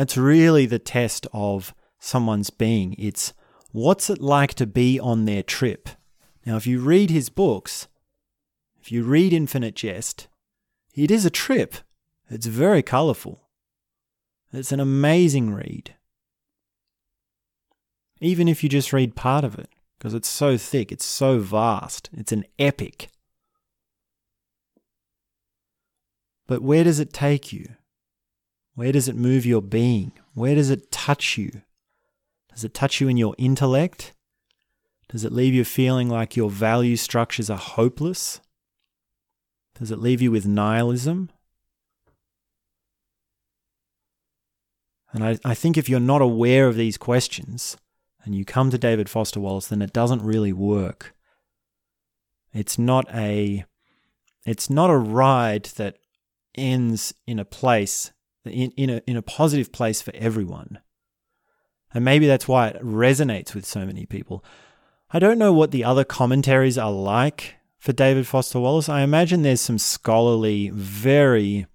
[0.00, 2.94] That's really the test of someone's being.
[2.96, 3.34] It's
[3.70, 5.90] what's it like to be on their trip?
[6.46, 7.86] Now, if you read his books,
[8.80, 10.26] if you read Infinite Jest,
[10.94, 11.74] it is a trip.
[12.30, 13.42] It's very colourful.
[14.54, 15.94] It's an amazing read.
[18.22, 19.68] Even if you just read part of it,
[19.98, 23.10] because it's so thick, it's so vast, it's an epic.
[26.46, 27.74] But where does it take you?
[28.80, 30.12] Where does it move your being?
[30.32, 31.60] Where does it touch you?
[32.48, 34.14] Does it touch you in your intellect?
[35.10, 38.40] Does it leave you feeling like your value structures are hopeless?
[39.78, 41.30] Does it leave you with nihilism?
[45.12, 47.76] And I, I think if you're not aware of these questions
[48.24, 51.14] and you come to David Foster Wallace, then it doesn't really work.
[52.54, 53.66] It's not a
[54.46, 55.98] it's not a ride that
[56.56, 58.12] ends in a place
[58.44, 60.78] in, in a in a positive place for everyone.
[61.92, 64.44] And maybe that's why it resonates with so many people.
[65.10, 68.88] I don't know what the other commentaries are like for David Foster Wallace.
[68.88, 71.66] I imagine there's some scholarly, very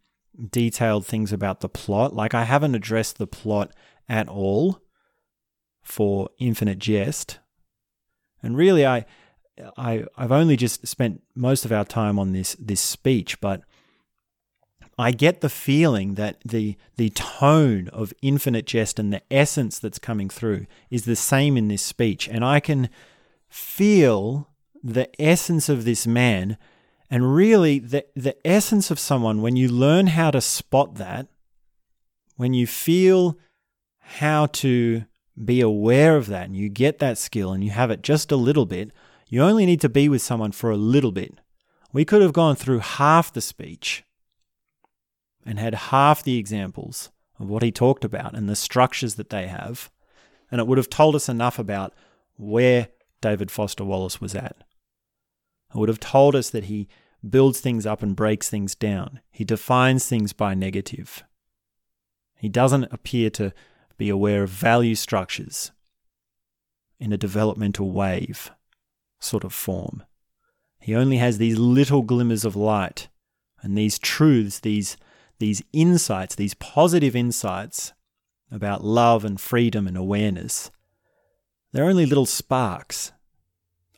[0.49, 2.15] detailed things about the plot.
[2.15, 3.71] Like, I haven't addressed the plot
[4.07, 4.81] at all
[5.81, 7.39] for Infinite Jest.
[8.41, 9.05] And really, I,
[9.75, 13.63] I, I've only just spent most of our time on this, this speech, but
[14.97, 19.99] I get the feeling that the the tone of infinite jest and the essence that's
[19.99, 22.89] coming through is the same in this speech, and I can
[23.49, 24.49] feel
[24.83, 26.57] the essence of this man
[27.09, 31.27] and really the, the essence of someone when you learn how to spot that
[32.35, 33.37] when you feel
[33.99, 35.05] how to
[35.43, 38.35] be aware of that and you get that skill and you have it just a
[38.35, 38.91] little bit
[39.27, 41.39] you only need to be with someone for a little bit.
[41.91, 44.03] We could have gone through half the speech
[45.45, 49.47] and had half the examples of what he talked about and the structures that they
[49.47, 49.89] have
[50.51, 51.93] and it would have told us enough about
[52.37, 52.89] where
[53.21, 54.63] David Foster Wallace was at
[55.73, 56.87] it would have told us that he
[57.29, 59.19] builds things up and breaks things down.
[59.31, 61.23] He defines things by negative.
[62.37, 63.53] He doesn't appear to
[63.97, 65.71] be aware of value structures
[66.99, 68.51] in a developmental wave
[69.19, 70.03] sort of form.
[70.79, 73.09] He only has these little glimmers of light
[73.61, 74.97] and these truths, these,
[75.39, 77.93] these insights, these positive insights
[78.51, 80.71] about love and freedom and awareness.
[81.71, 83.11] They're only little sparks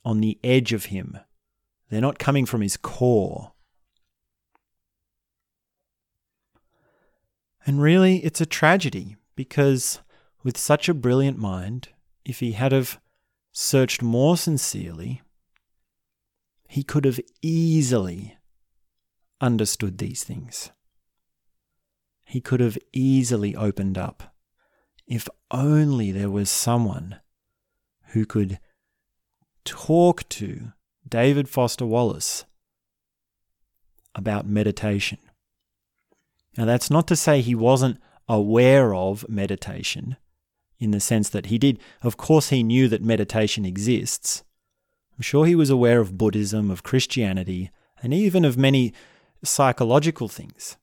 [0.03, 1.19] on the edge of him
[1.89, 3.53] they're not coming from his core.
[7.65, 9.99] And really, it's a tragedy because
[10.43, 11.89] with such a brilliant mind,
[12.25, 12.99] if he had have
[13.51, 15.21] searched more sincerely,
[16.67, 18.37] he could have easily
[19.39, 20.71] understood these things.
[22.27, 24.35] He could have easily opened up
[25.07, 27.21] if only there was someone
[28.07, 28.59] who could
[29.63, 30.73] talk to
[31.07, 32.43] David Foster Wallace
[34.13, 35.19] about meditation.
[36.57, 37.97] Now, that's not to say he wasn't
[38.27, 40.17] aware of meditation
[40.79, 44.43] in the sense that he did, of course, he knew that meditation exists.
[45.15, 47.71] I'm sure he was aware of Buddhism, of Christianity,
[48.03, 48.93] and even of many
[49.43, 50.75] psychological things.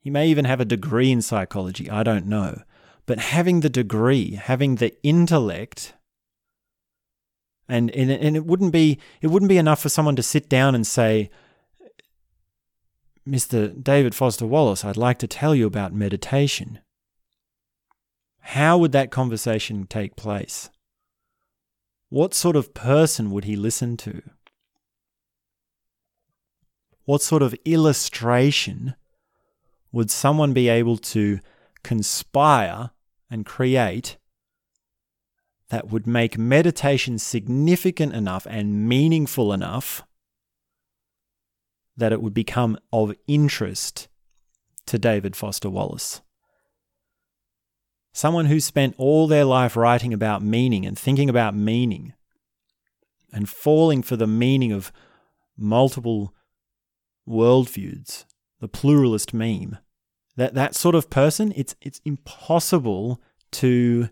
[0.00, 2.62] He may even have a degree in psychology, I don't know.
[3.06, 5.94] But having the degree, having the intellect,
[7.68, 10.74] and, and, and it wouldn't be it wouldn't be enough for someone to sit down
[10.74, 11.30] and say,
[13.28, 13.82] Mr.
[13.82, 16.78] David Foster Wallace, I'd like to tell you about meditation.
[18.40, 20.70] How would that conversation take place?
[22.08, 24.22] What sort of person would he listen to?
[27.04, 28.94] What sort of illustration
[29.92, 31.40] would someone be able to
[31.82, 32.90] conspire
[33.30, 34.16] and create
[35.70, 40.02] that would make meditation significant enough and meaningful enough
[41.96, 44.08] that it would become of interest
[44.86, 46.22] to David Foster Wallace?
[48.12, 52.14] Someone who spent all their life writing about meaning and thinking about meaning
[53.32, 54.90] and falling for the meaning of
[55.56, 56.34] multiple
[57.28, 58.24] worldviews,
[58.60, 59.78] the pluralist meme.
[60.36, 63.20] That that sort of person, it's it's impossible
[63.52, 64.08] to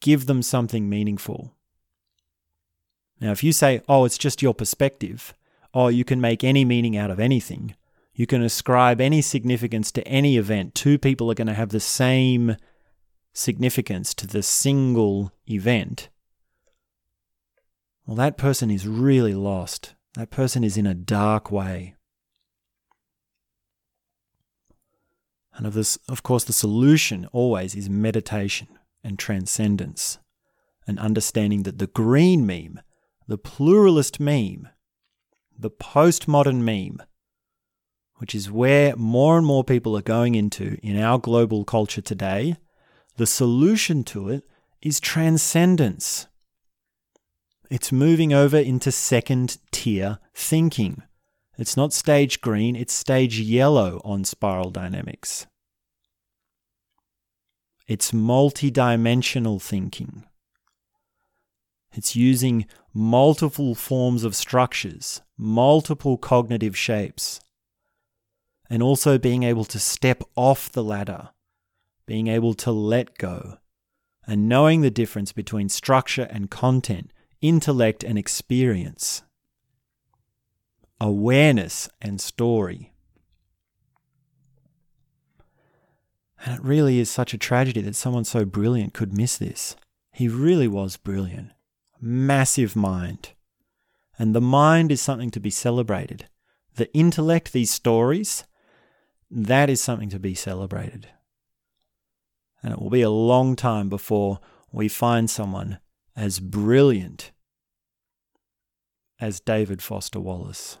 [0.00, 1.54] give them something meaningful.
[3.20, 5.32] Now, if you say, "Oh, it's just your perspective,"
[5.72, 7.74] "Oh, you can make any meaning out of anything,"
[8.14, 10.74] you can ascribe any significance to any event.
[10.74, 12.56] Two people are going to have the same
[13.32, 16.08] significance to the single event.
[18.06, 19.94] Well, that person is really lost.
[20.14, 21.95] That person is in a dark way.
[25.56, 28.68] And of this, of course, the solution always is meditation
[29.02, 30.18] and transcendence,
[30.86, 32.80] and understanding that the green meme,
[33.26, 34.68] the pluralist meme,
[35.58, 37.02] the postmodern meme,
[38.16, 42.56] which is where more and more people are going into in our global culture today,
[43.16, 44.44] the solution to it
[44.82, 46.26] is transcendence.
[47.70, 51.02] It's moving over into second tier thinking.
[51.58, 55.46] It's not stage green, it's stage yellow on spiral dynamics.
[57.86, 60.24] It's multi-dimensional thinking.
[61.92, 67.40] It's using multiple forms of structures, multiple cognitive shapes,
[68.68, 71.30] and also being able to step off the ladder,
[72.04, 73.58] being able to let go,
[74.26, 79.22] and knowing the difference between structure and content intellect and experience,
[81.00, 82.92] awareness and story.
[86.44, 89.74] And it really is such a tragedy that someone so brilliant could miss this.
[90.12, 91.50] He really was brilliant.
[92.00, 93.32] Massive mind.
[94.18, 96.26] And the mind is something to be celebrated.
[96.76, 98.44] The intellect, these stories,
[99.30, 101.08] that is something to be celebrated.
[102.62, 104.40] And it will be a long time before
[104.72, 105.78] we find someone
[106.14, 107.32] as brilliant
[109.20, 110.78] as David Foster Wallace.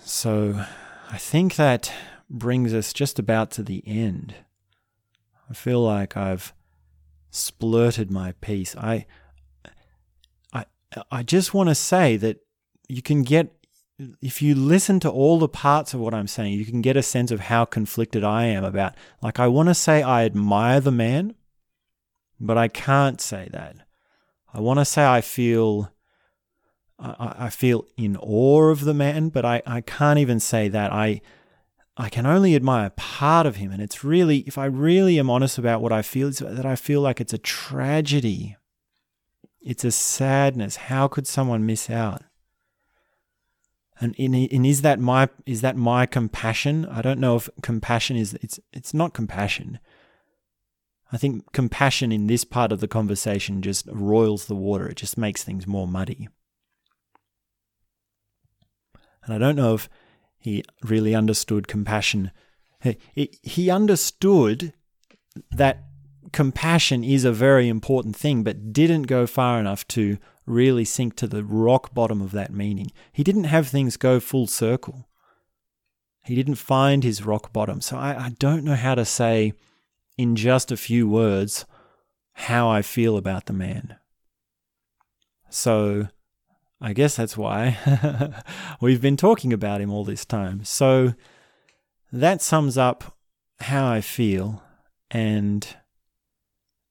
[0.00, 0.64] So
[1.10, 1.92] I think that
[2.30, 4.34] brings us just about to the end.
[5.50, 6.52] I feel like I've
[7.32, 8.76] splurted my piece.
[8.76, 9.06] I
[10.52, 10.64] I
[11.10, 12.38] I just want to say that
[12.88, 13.54] you can get
[14.22, 17.02] if you listen to all the parts of what I'm saying, you can get a
[17.02, 18.94] sense of how conflicted I am about.
[19.20, 21.34] Like, I want to say I admire the man,
[22.38, 23.76] but I can't say that.
[24.54, 25.92] I want to say I feel.
[26.98, 30.92] I, I feel in awe of the man, but I, I can't even say that.
[30.92, 31.20] I
[32.00, 35.58] I can only admire part of him, and it's really, if I really am honest
[35.58, 38.56] about what I feel, it's that I feel like it's a tragedy.
[39.60, 40.76] It's a sadness.
[40.76, 42.22] How could someone miss out?
[44.00, 46.86] And, in, and is that my is that my compassion?
[46.86, 49.80] I don't know if compassion is it's it's not compassion.
[51.10, 54.86] I think compassion in this part of the conversation just roils the water.
[54.86, 56.28] It just makes things more muddy.
[59.28, 59.88] And I don't know if
[60.38, 62.30] he really understood compassion.
[62.80, 64.72] He, understood
[65.50, 65.84] that
[66.32, 71.26] compassion is a very important thing, but didn't go far enough to really sink to
[71.26, 72.90] the rock bottom of that meaning.
[73.12, 75.08] He didn't have things go full circle.
[76.24, 77.80] He didn't find his rock bottom.
[77.80, 79.52] So I, I don't know how to say
[80.16, 81.66] in just a few words
[82.32, 83.96] how I feel about the man.
[85.50, 86.08] So
[86.80, 87.76] I guess that's why
[88.80, 90.64] we've been talking about him all this time.
[90.64, 91.14] So
[92.12, 93.16] that sums up
[93.60, 94.62] how I feel,
[95.10, 95.66] and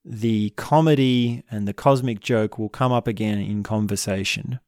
[0.04, 4.60] the comedy and the cosmic joke will come up again in conversation.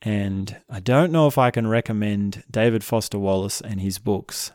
[0.00, 4.50] And I don't know if I can recommend David Foster Wallace and his books.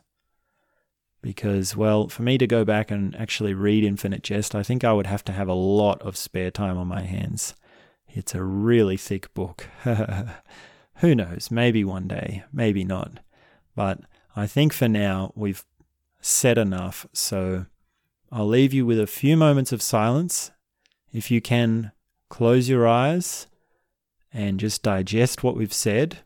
[1.21, 4.93] Because, well, for me to go back and actually read Infinite Jest, I think I
[4.93, 7.55] would have to have a lot of spare time on my hands.
[8.17, 9.67] It's a really thick book.
[10.95, 11.51] Who knows?
[11.51, 13.19] Maybe one day, maybe not.
[13.75, 13.99] But
[14.35, 15.63] I think for now we've
[16.19, 17.05] said enough.
[17.13, 17.67] So
[18.31, 20.49] I'll leave you with a few moments of silence.
[21.13, 21.91] If you can,
[22.27, 23.45] close your eyes
[24.33, 26.17] and just digest what we've said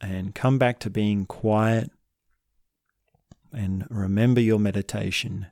[0.00, 1.92] and come back to being quiet
[3.52, 5.46] and remember your meditation.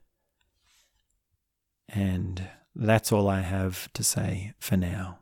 [1.89, 5.21] And that's all I have to say for now.